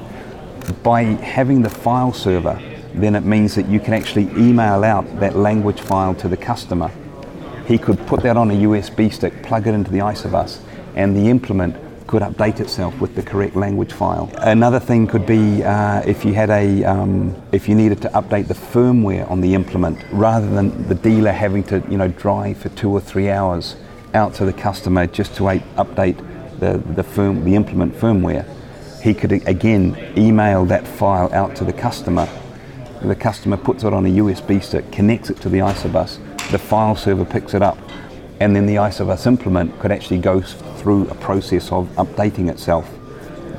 by 0.82 1.02
having 1.02 1.62
the 1.62 1.70
file 1.70 2.12
server, 2.12 2.60
then 2.94 3.14
it 3.14 3.24
means 3.24 3.54
that 3.54 3.66
you 3.68 3.80
can 3.80 3.94
actually 3.94 4.28
email 4.36 4.84
out 4.84 5.20
that 5.20 5.36
language 5.36 5.80
file 5.80 6.14
to 6.14 6.28
the 6.28 6.36
customer. 6.36 6.90
He 7.66 7.78
could 7.78 7.98
put 8.06 8.22
that 8.22 8.36
on 8.36 8.50
a 8.50 8.54
USB 8.54 9.12
stick, 9.12 9.42
plug 9.42 9.66
it 9.66 9.74
into 9.74 9.90
the 9.90 9.98
Isobus, 9.98 10.60
and 10.94 11.16
the 11.16 11.28
implement 11.28 11.76
could 12.12 12.20
update 12.20 12.60
itself 12.60 13.00
with 13.00 13.14
the 13.14 13.22
correct 13.22 13.56
language 13.56 13.94
file. 13.94 14.30
Another 14.36 14.78
thing 14.78 15.06
could 15.06 15.24
be 15.24 15.64
uh, 15.64 16.02
if 16.04 16.26
you 16.26 16.34
had 16.34 16.50
a 16.50 16.84
um, 16.84 17.34
if 17.52 17.70
you 17.70 17.74
needed 17.74 18.02
to 18.02 18.08
update 18.10 18.48
the 18.48 18.54
firmware 18.72 19.24
on 19.30 19.40
the 19.40 19.54
implement 19.54 19.98
rather 20.12 20.46
than 20.46 20.86
the 20.88 20.94
dealer 20.94 21.32
having 21.32 21.64
to 21.64 21.82
you 21.88 21.96
know 21.96 22.08
drive 22.08 22.58
for 22.58 22.68
two 22.80 22.90
or 22.90 23.00
three 23.00 23.30
hours 23.30 23.76
out 24.12 24.34
to 24.34 24.44
the 24.44 24.52
customer 24.52 25.06
just 25.06 25.34
to 25.36 25.44
update 25.44 26.18
the 26.60 26.76
the 26.92 27.02
firm 27.02 27.44
the 27.44 27.54
implement 27.54 27.94
firmware. 27.94 28.44
He 29.00 29.14
could 29.14 29.32
again 29.48 29.96
email 30.14 30.66
that 30.66 30.86
file 30.86 31.32
out 31.32 31.56
to 31.56 31.64
the 31.64 31.72
customer. 31.72 32.28
The 33.00 33.16
customer 33.16 33.56
puts 33.56 33.84
it 33.84 33.94
on 33.94 34.04
a 34.04 34.10
USB 34.10 34.62
stick, 34.62 34.92
connects 34.92 35.30
it 35.30 35.40
to 35.40 35.48
the 35.48 35.60
Isobus. 35.60 36.18
The 36.50 36.58
file 36.58 36.94
server 36.94 37.24
picks 37.24 37.54
it 37.54 37.62
up 37.62 37.78
and 38.42 38.56
then 38.56 38.66
the 38.66 38.74
Isobus 38.74 39.26
implement 39.26 39.78
could 39.78 39.92
actually 39.92 40.18
go 40.18 40.40
through 40.40 41.08
a 41.08 41.14
process 41.14 41.70
of 41.70 41.86
updating 41.90 42.50
itself 42.50 42.90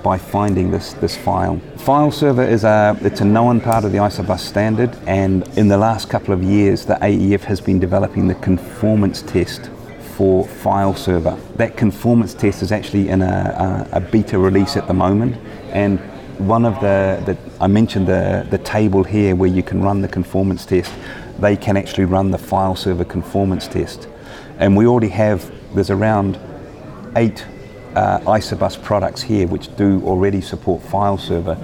by 0.03 0.17
finding 0.17 0.71
this, 0.71 0.91
this 0.95 1.15
file. 1.15 1.57
File 1.77 2.11
server 2.11 2.43
is 2.43 2.65
a 2.65 2.97
it's 3.01 3.21
a 3.21 3.25
known 3.25 3.61
part 3.61 3.85
of 3.85 3.93
the 3.93 3.99
Isobus 3.99 4.39
standard 4.39 4.93
and 5.07 5.47
in 5.57 5.69
the 5.69 5.77
last 5.77 6.09
couple 6.09 6.33
of 6.33 6.43
years 6.43 6.85
the 6.85 6.95
AEF 6.95 7.41
has 7.41 7.61
been 7.61 7.79
developing 7.79 8.27
the 8.27 8.35
conformance 8.35 9.21
test 9.21 9.69
for 10.17 10.45
file 10.45 10.93
server. 10.93 11.37
That 11.55 11.77
conformance 11.77 12.33
test 12.33 12.61
is 12.61 12.73
actually 12.73 13.07
in 13.07 13.21
a, 13.21 13.87
a, 13.93 13.97
a 13.97 14.01
beta 14.01 14.37
release 14.37 14.75
at 14.75 14.87
the 14.87 14.93
moment 14.93 15.37
and 15.71 15.97
one 16.39 16.65
of 16.65 16.73
the, 16.81 17.21
the 17.25 17.37
I 17.63 17.67
mentioned 17.67 18.07
the, 18.07 18.45
the 18.49 18.57
table 18.57 19.05
here 19.05 19.33
where 19.33 19.49
you 19.49 19.63
can 19.63 19.81
run 19.81 20.01
the 20.01 20.09
conformance 20.09 20.65
test. 20.65 20.91
They 21.43 21.57
can 21.57 21.75
actually 21.75 22.05
run 22.05 22.31
the 22.31 22.37
file 22.37 22.73
server 22.73 23.03
conformance 23.03 23.67
test. 23.67 24.07
And 24.59 24.77
we 24.77 24.87
already 24.87 25.09
have, 25.09 25.51
there's 25.75 25.89
around 25.89 26.39
eight 27.17 27.45
uh, 27.95 28.19
Isobus 28.19 28.81
products 28.81 29.21
here 29.21 29.45
which 29.47 29.75
do 29.75 30.01
already 30.05 30.39
support 30.39 30.81
file 30.81 31.17
server. 31.17 31.57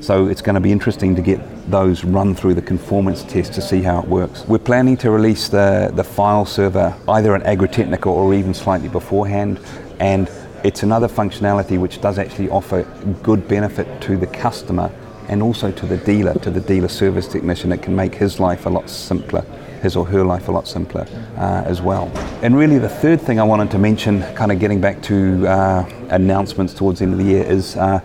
So 0.00 0.26
it's 0.28 0.40
going 0.40 0.54
to 0.54 0.60
be 0.60 0.72
interesting 0.72 1.14
to 1.16 1.20
get 1.20 1.70
those 1.70 2.02
run 2.02 2.34
through 2.34 2.54
the 2.54 2.62
conformance 2.62 3.24
test 3.24 3.52
to 3.52 3.60
see 3.60 3.82
how 3.82 4.00
it 4.00 4.08
works. 4.08 4.46
We're 4.48 4.58
planning 4.58 4.96
to 4.98 5.10
release 5.10 5.48
the, 5.48 5.92
the 5.92 6.04
file 6.04 6.46
server 6.46 6.96
either 7.06 7.34
at 7.34 7.42
Agritechnica 7.42 8.06
or 8.06 8.32
even 8.32 8.54
slightly 8.54 8.88
beforehand. 8.88 9.60
And 10.00 10.30
it's 10.64 10.82
another 10.82 11.08
functionality 11.08 11.78
which 11.78 12.00
does 12.00 12.18
actually 12.18 12.48
offer 12.48 12.84
good 13.22 13.46
benefit 13.48 14.00
to 14.00 14.16
the 14.16 14.28
customer 14.28 14.90
and 15.28 15.42
also 15.42 15.70
to 15.70 15.86
the 15.86 15.96
dealer, 15.98 16.34
to 16.34 16.50
the 16.50 16.60
dealer 16.60 16.88
service 16.88 17.26
technician. 17.28 17.72
It 17.72 17.82
can 17.82 17.94
make 17.94 18.14
his 18.14 18.40
life 18.40 18.66
a 18.66 18.70
lot 18.70 18.88
simpler 18.88 19.44
his 19.82 19.96
or 19.96 20.06
her 20.06 20.24
life 20.24 20.48
a 20.48 20.52
lot 20.52 20.66
simpler 20.66 21.06
uh, 21.36 21.62
as 21.64 21.80
well. 21.80 22.10
And 22.42 22.56
really, 22.56 22.78
the 22.78 22.88
third 22.88 23.20
thing 23.20 23.38
I 23.38 23.44
wanted 23.44 23.70
to 23.70 23.78
mention, 23.78 24.22
kind 24.34 24.50
of 24.52 24.58
getting 24.58 24.80
back 24.80 25.02
to 25.02 25.46
uh, 25.46 25.88
announcements 26.10 26.74
towards 26.74 26.98
the 26.98 27.04
end 27.04 27.14
of 27.14 27.18
the 27.18 27.24
year, 27.24 27.44
is 27.44 27.76
uh, 27.76 28.00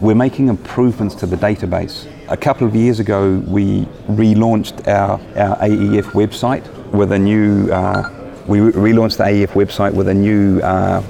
we're 0.00 0.14
making 0.14 0.48
improvements 0.48 1.14
to 1.16 1.26
the 1.26 1.36
database. 1.36 2.06
A 2.28 2.36
couple 2.36 2.66
of 2.66 2.74
years 2.74 3.00
ago, 3.00 3.42
we 3.46 3.82
relaunched 4.08 4.86
our, 4.88 5.20
our 5.36 5.56
AEF 5.58 6.12
website 6.12 6.64
with 6.90 7.12
a 7.12 7.18
new. 7.18 7.70
Uh, 7.70 8.16
we 8.46 8.58
relaunched 8.58 9.18
the 9.18 9.24
AEF 9.24 9.50
website 9.50 9.94
with 9.94 10.08
a 10.08 10.14
new 10.14 10.60
uh, 10.60 11.02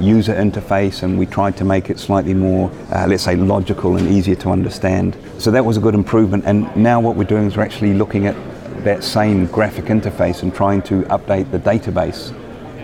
user 0.00 0.34
interface 0.34 1.02
and 1.02 1.18
we 1.18 1.26
tried 1.26 1.56
to 1.56 1.64
make 1.64 1.90
it 1.90 1.98
slightly 1.98 2.34
more, 2.34 2.70
uh, 2.92 3.06
let's 3.06 3.24
say, 3.24 3.36
logical 3.36 3.96
and 3.96 4.08
easier 4.08 4.34
to 4.36 4.50
understand. 4.50 5.16
So 5.38 5.50
that 5.50 5.64
was 5.64 5.76
a 5.76 5.80
good 5.80 5.94
improvement. 5.94 6.44
And 6.46 6.74
now 6.76 7.00
what 7.00 7.16
we're 7.16 7.24
doing 7.24 7.46
is 7.46 7.56
we're 7.56 7.62
actually 7.62 7.94
looking 7.94 8.26
at 8.26 8.36
that 8.84 9.02
same 9.02 9.46
graphic 9.46 9.86
interface 9.86 10.42
and 10.42 10.54
trying 10.54 10.82
to 10.82 11.02
update 11.04 11.50
the 11.50 11.58
database 11.58 12.28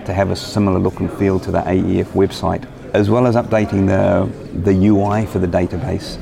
to 0.06 0.12
have 0.12 0.30
a 0.30 0.36
similar 0.36 0.78
look 0.78 1.00
and 1.00 1.10
feel 1.12 1.38
to 1.40 1.50
the 1.50 1.60
AEF 1.60 2.06
website, 2.08 2.66
as 2.92 3.08
well 3.08 3.26
as 3.26 3.36
updating 3.36 3.86
the, 3.86 4.30
the 4.60 4.86
UI 4.88 5.26
for 5.26 5.38
the 5.38 5.46
database. 5.46 6.18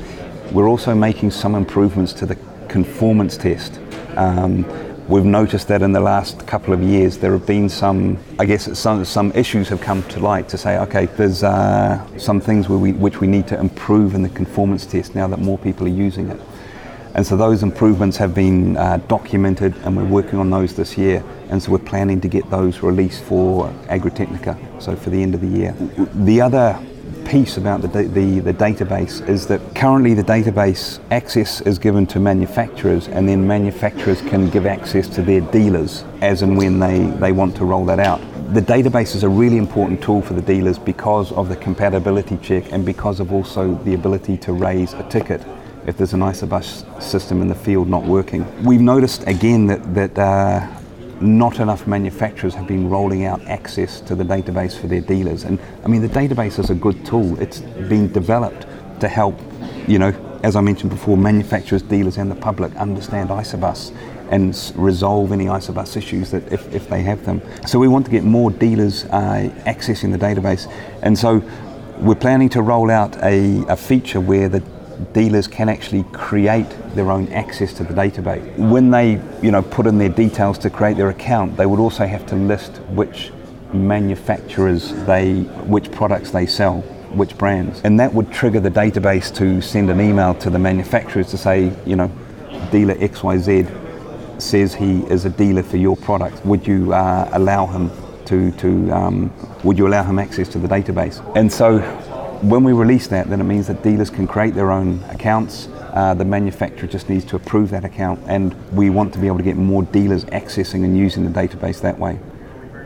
We're 0.51 0.69
also 0.69 0.93
making 0.93 1.31
some 1.31 1.55
improvements 1.55 2.13
to 2.13 2.25
the 2.25 2.37
conformance 2.69 3.37
test. 3.37 3.79
Um, 4.15 4.63
we've 5.07 5.25
noticed 5.25 5.67
that 5.67 5.81
in 5.81 5.91
the 5.91 5.99
last 5.99 6.45
couple 6.47 6.73
of 6.73 6.81
years 6.81 7.17
there 7.17 7.33
have 7.33 7.45
been 7.45 7.69
some, 7.69 8.17
I 8.39 8.45
guess, 8.45 8.77
some, 8.77 9.03
some 9.05 9.31
issues 9.33 9.67
have 9.69 9.81
come 9.81 10.03
to 10.03 10.19
light 10.19 10.47
to 10.49 10.57
say, 10.57 10.77
okay, 10.79 11.07
there's 11.07 11.43
uh, 11.43 12.05
some 12.17 12.39
things 12.39 12.69
we, 12.69 12.93
which 12.93 13.19
we 13.19 13.27
need 13.27 13.47
to 13.47 13.59
improve 13.59 14.15
in 14.15 14.21
the 14.21 14.29
conformance 14.29 14.85
test 14.85 15.15
now 15.15 15.27
that 15.27 15.39
more 15.39 15.57
people 15.57 15.85
are 15.87 15.91
using 15.91 16.29
it. 16.29 16.39
And 17.15 17.25
so 17.25 17.37
those 17.37 17.61
improvements 17.61 18.17
have 18.17 18.33
been 18.33 18.75
uh, 18.75 18.97
documented 19.07 19.75
and 19.83 19.95
we're 19.95 20.05
working 20.05 20.39
on 20.39 20.49
those 20.49 20.75
this 20.75 20.97
year. 20.97 21.23
And 21.49 21.61
so 21.61 21.71
we're 21.71 21.77
planning 21.77 22.19
to 22.21 22.27
get 22.27 22.49
those 22.49 22.81
released 22.81 23.23
for 23.23 23.69
Agritechnica, 23.87 24.81
so 24.81 24.95
for 24.95 25.11
the 25.11 25.21
end 25.21 25.35
of 25.35 25.41
the 25.41 25.47
year. 25.47 25.73
The 26.13 26.41
other 26.41 26.79
piece 27.25 27.57
about 27.57 27.81
the, 27.81 27.87
the, 27.87 28.39
the, 28.39 28.53
database 28.53 29.27
is 29.27 29.47
that 29.47 29.61
currently 29.75 30.13
the 30.13 30.23
database 30.23 30.99
access 31.11 31.61
is 31.61 31.79
given 31.79 32.05
to 32.07 32.19
manufacturers 32.19 33.07
and 33.07 33.27
then 33.27 33.45
manufacturers 33.45 34.21
can 34.21 34.49
give 34.49 34.65
access 34.65 35.07
to 35.07 35.21
their 35.21 35.41
dealers 35.41 36.03
as 36.21 36.41
and 36.41 36.57
when 36.57 36.79
they, 36.79 36.99
they 37.19 37.31
want 37.31 37.55
to 37.55 37.65
roll 37.65 37.85
that 37.85 37.99
out. 37.99 38.21
The 38.53 38.61
database 38.61 39.15
is 39.15 39.23
a 39.23 39.29
really 39.29 39.57
important 39.57 40.01
tool 40.03 40.21
for 40.21 40.33
the 40.33 40.41
dealers 40.41 40.77
because 40.77 41.31
of 41.31 41.49
the 41.49 41.55
compatibility 41.55 42.37
check 42.37 42.71
and 42.71 42.85
because 42.85 43.19
of 43.19 43.33
also 43.33 43.75
the 43.83 43.93
ability 43.93 44.37
to 44.37 44.53
raise 44.53 44.93
a 44.93 45.09
ticket 45.09 45.41
if 45.85 45.97
there's 45.97 46.13
an 46.13 46.21
Isobus 46.21 47.01
system 47.01 47.41
in 47.41 47.47
the 47.47 47.55
field 47.55 47.87
not 47.87 48.03
working. 48.03 48.45
We've 48.63 48.81
noticed 48.81 49.27
again 49.27 49.67
that, 49.67 49.93
that 49.93 50.17
uh, 50.17 50.67
not 51.23 51.59
enough 51.59 51.87
manufacturers 51.87 52.53
have 52.53 52.67
been 52.67 52.89
rolling 52.89 53.25
out 53.25 53.41
access 53.45 54.01
to 54.01 54.15
the 54.15 54.23
database 54.23 54.77
for 54.77 54.87
their 54.87 55.01
dealers. 55.01 55.45
And 55.45 55.59
I 55.83 55.87
mean, 55.87 56.01
the 56.01 56.09
database 56.09 56.59
is 56.59 56.69
a 56.69 56.75
good 56.75 57.05
tool. 57.05 57.39
It's 57.39 57.61
been 57.61 58.11
developed 58.11 58.65
to 58.99 59.07
help, 59.07 59.39
you 59.87 59.99
know, 59.99 60.11
as 60.43 60.55
I 60.55 60.61
mentioned 60.61 60.89
before, 60.89 61.15
manufacturers, 61.17 61.81
dealers, 61.81 62.17
and 62.17 62.29
the 62.29 62.35
public 62.35 62.75
understand 62.75 63.29
Isobus 63.29 63.95
and 64.29 64.73
resolve 64.75 65.31
any 65.31 65.45
Isobus 65.45 65.95
issues 65.95 66.31
that 66.31 66.51
if, 66.51 66.73
if 66.73 66.89
they 66.89 67.01
have 67.03 67.23
them. 67.25 67.41
So 67.65 67.79
we 67.79 67.87
want 67.87 68.05
to 68.05 68.11
get 68.11 68.23
more 68.23 68.51
dealers 68.51 69.05
uh, 69.05 69.49
accessing 69.65 70.11
the 70.11 70.17
database. 70.17 70.71
And 71.01 71.17
so 71.17 71.41
we're 71.99 72.15
planning 72.15 72.49
to 72.49 72.61
roll 72.61 72.91
out 72.91 73.15
a, 73.23 73.63
a 73.67 73.77
feature 73.77 74.19
where 74.19 74.49
the 74.49 74.61
dealers 75.13 75.47
can 75.47 75.69
actually 75.69 76.03
create 76.11 76.69
their 76.95 77.11
own 77.11 77.27
access 77.31 77.73
to 77.73 77.83
the 77.83 77.93
database. 77.93 78.57
When 78.57 78.91
they, 78.91 79.21
you 79.41 79.51
know, 79.51 79.61
put 79.61 79.87
in 79.87 79.97
their 79.97 80.09
details 80.09 80.57
to 80.59 80.69
create 80.69 80.97
their 80.97 81.09
account, 81.09 81.57
they 81.57 81.65
would 81.65 81.79
also 81.79 82.05
have 82.05 82.25
to 82.27 82.35
list 82.35 82.77
which 82.89 83.31
manufacturers 83.73 84.93
they, 85.05 85.41
which 85.65 85.91
products 85.91 86.31
they 86.31 86.45
sell, 86.45 86.81
which 87.11 87.37
brands, 87.37 87.81
and 87.83 87.99
that 87.99 88.13
would 88.13 88.31
trigger 88.31 88.59
the 88.59 88.71
database 88.71 89.33
to 89.35 89.61
send 89.61 89.89
an 89.89 89.99
email 89.99 90.33
to 90.35 90.49
the 90.49 90.59
manufacturers 90.59 91.29
to 91.31 91.37
say, 91.37 91.71
you 91.85 91.95
know, 91.95 92.11
dealer 92.71 92.95
XYZ 92.95 94.41
says 94.41 94.73
he 94.73 95.01
is 95.03 95.25
a 95.25 95.29
dealer 95.29 95.63
for 95.63 95.77
your 95.77 95.95
product. 95.97 96.45
Would 96.45 96.67
you 96.67 96.93
uh, 96.93 97.29
allow 97.33 97.65
him 97.67 97.91
to, 98.25 98.51
to 98.51 98.91
um, 98.91 99.33
would 99.63 99.77
you 99.77 99.87
allow 99.87 100.03
him 100.03 100.19
access 100.19 100.47
to 100.49 100.59
the 100.59 100.67
database? 100.67 101.21
And 101.35 101.51
so 101.51 101.79
when 102.43 102.63
we 102.63 102.73
release 102.73 103.07
that, 103.07 103.29
then 103.29 103.39
it 103.39 103.45
means 103.45 103.67
that 103.67 103.81
dealers 103.83 104.09
can 104.09 104.27
create 104.27 104.53
their 104.53 104.71
own 104.71 105.01
accounts. 105.05 105.69
Uh, 105.93 106.13
the 106.13 106.25
manufacturer 106.25 106.87
just 106.87 107.07
needs 107.07 107.23
to 107.23 107.37
approve 107.37 107.69
that 107.69 107.85
account, 107.85 108.19
and 108.27 108.53
we 108.73 108.89
want 108.89 109.13
to 109.13 109.19
be 109.19 109.27
able 109.27 109.37
to 109.37 109.43
get 109.43 109.55
more 109.55 109.83
dealers 109.83 110.25
accessing 110.25 110.83
and 110.83 110.97
using 110.97 111.23
the 111.23 111.31
database 111.31 111.79
that 111.81 111.97
way. 111.97 112.19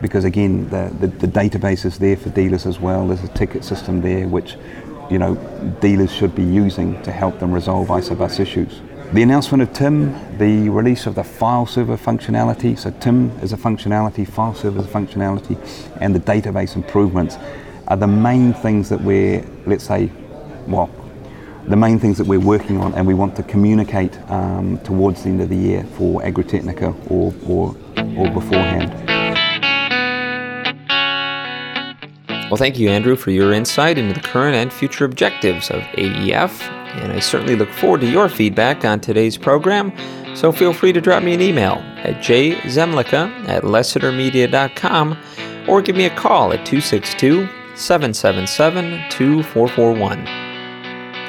Because 0.00 0.24
again, 0.24 0.68
the, 0.68 0.94
the, 1.00 1.08
the 1.08 1.26
database 1.26 1.84
is 1.84 1.98
there 1.98 2.16
for 2.16 2.30
dealers 2.30 2.66
as 2.66 2.78
well. 2.78 3.08
There's 3.08 3.24
a 3.24 3.28
ticket 3.28 3.64
system 3.64 4.00
there, 4.00 4.28
which 4.28 4.56
you 5.10 5.18
know 5.18 5.34
dealers 5.80 6.12
should 6.12 6.36
be 6.36 6.44
using 6.44 7.02
to 7.02 7.10
help 7.10 7.40
them 7.40 7.50
resolve 7.50 7.88
Isobus 7.88 8.38
issues. 8.38 8.80
The 9.12 9.22
announcement 9.22 9.62
of 9.62 9.72
TIM, 9.72 10.38
the 10.38 10.68
release 10.68 11.06
of 11.06 11.14
the 11.16 11.24
file 11.24 11.66
server 11.66 11.96
functionality. 11.96 12.78
So 12.78 12.90
TIM 12.90 13.30
is 13.40 13.52
a 13.52 13.56
functionality, 13.56 14.28
file 14.28 14.54
server 14.54 14.80
is 14.80 14.86
a 14.86 14.88
functionality, 14.88 15.56
and 16.00 16.14
the 16.14 16.20
database 16.20 16.76
improvements 16.76 17.38
are 17.88 17.96
the 17.96 18.06
main 18.06 18.52
things 18.52 18.90
that 18.90 19.00
we're, 19.00 19.44
let's 19.66 19.84
say, 19.84 20.10
well, 20.66 20.90
the 21.66 21.76
main 21.76 21.98
things 21.98 22.18
that 22.18 22.26
we're 22.26 22.38
working 22.38 22.78
on 22.78 22.94
and 22.94 23.06
we 23.06 23.14
want 23.14 23.34
to 23.36 23.42
communicate 23.42 24.18
um, 24.30 24.78
towards 24.84 25.22
the 25.22 25.30
end 25.30 25.40
of 25.40 25.48
the 25.48 25.56
year 25.56 25.84
for 25.96 26.20
Agritechnica 26.22 26.94
or, 27.10 27.34
or, 27.46 27.74
or 28.18 28.30
beforehand. 28.30 28.92
Well, 32.50 32.56
thank 32.56 32.78
you, 32.78 32.88
Andrew, 32.88 33.16
for 33.16 33.30
your 33.30 33.52
insight 33.52 33.98
into 33.98 34.14
the 34.14 34.26
current 34.26 34.54
and 34.54 34.72
future 34.72 35.04
objectives 35.04 35.70
of 35.70 35.82
AEF. 35.98 36.62
And 37.02 37.12
I 37.12 37.20
certainly 37.20 37.56
look 37.56 37.70
forward 37.70 38.00
to 38.02 38.10
your 38.10 38.28
feedback 38.28 38.84
on 38.84 39.00
today's 39.00 39.36
program. 39.36 39.92
So 40.34 40.52
feel 40.52 40.72
free 40.72 40.92
to 40.92 41.00
drop 41.00 41.22
me 41.22 41.34
an 41.34 41.40
email 41.40 41.74
at 41.96 42.22
jzemlicka 42.22 43.48
at 43.48 43.62
lessitermedia.com 43.64 45.18
or 45.68 45.82
give 45.82 45.96
me 45.96 46.04
a 46.04 46.16
call 46.16 46.52
at 46.52 46.64
262 46.64 47.48
777 47.78 49.08
2441. 49.10 50.18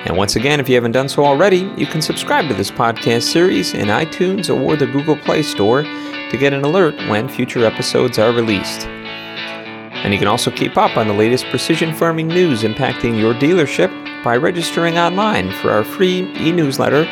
And 0.05 0.17
once 0.17 0.35
again, 0.35 0.59
if 0.59 0.67
you 0.67 0.75
haven't 0.75 0.93
done 0.93 1.09
so 1.09 1.25
already, 1.25 1.71
you 1.77 1.85
can 1.85 2.01
subscribe 2.01 2.47
to 2.47 2.53
this 2.53 2.71
podcast 2.71 3.23
series 3.23 3.73
in 3.73 3.89
iTunes 3.89 4.49
or 4.49 4.75
the 4.75 4.87
Google 4.87 5.17
Play 5.17 5.43
Store 5.43 5.83
to 5.83 6.37
get 6.39 6.53
an 6.53 6.63
alert 6.63 6.95
when 7.09 7.27
future 7.27 7.65
episodes 7.65 8.17
are 8.17 8.31
released. 8.31 8.87
And 8.87 10.13
you 10.13 10.19
can 10.19 10.27
also 10.27 10.49
keep 10.49 10.77
up 10.77 10.95
on 10.97 11.07
the 11.07 11.13
latest 11.13 11.45
precision 11.45 11.93
farming 11.93 12.29
news 12.29 12.63
impacting 12.63 13.19
your 13.19 13.33
dealership 13.33 13.91
by 14.23 14.37
registering 14.37 14.97
online 14.97 15.51
for 15.51 15.71
our 15.71 15.83
free 15.83 16.33
e 16.37 16.51
newsletter. 16.51 17.03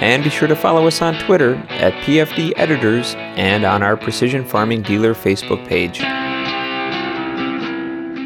And 0.00 0.22
be 0.22 0.30
sure 0.30 0.46
to 0.46 0.54
follow 0.54 0.86
us 0.86 1.02
on 1.02 1.18
Twitter 1.18 1.56
at 1.70 1.92
PFD 2.04 2.52
Editors 2.56 3.16
and 3.16 3.64
on 3.64 3.82
our 3.82 3.96
Precision 3.96 4.44
Farming 4.44 4.82
Dealer 4.82 5.12
Facebook 5.12 5.66
page. 5.66 6.00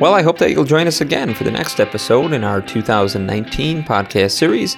Well, 0.03 0.15
I 0.15 0.23
hope 0.23 0.39
that 0.39 0.51
you'll 0.51 0.65
join 0.65 0.89
us 0.89 1.01
again 1.01 1.33
for 1.33 1.45
the 1.45 1.53
next 1.53 1.79
episode 1.79 2.33
in 2.33 2.43
our 2.43 2.61
2019 2.61 3.85
podcast 3.85 4.33
series. 4.33 4.77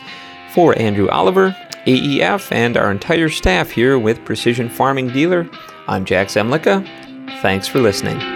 For 0.52 0.78
Andrew 0.78 1.08
Oliver, 1.08 1.56
AEF, 1.86 2.52
and 2.52 2.76
our 2.76 2.90
entire 2.90 3.30
staff 3.30 3.70
here 3.70 3.98
with 3.98 4.22
Precision 4.26 4.68
Farming 4.68 5.08
Dealer, 5.14 5.48
I'm 5.88 6.04
Jack 6.04 6.28
Zemlicka. 6.28 6.86
Thanks 7.40 7.66
for 7.66 7.80
listening. 7.80 8.33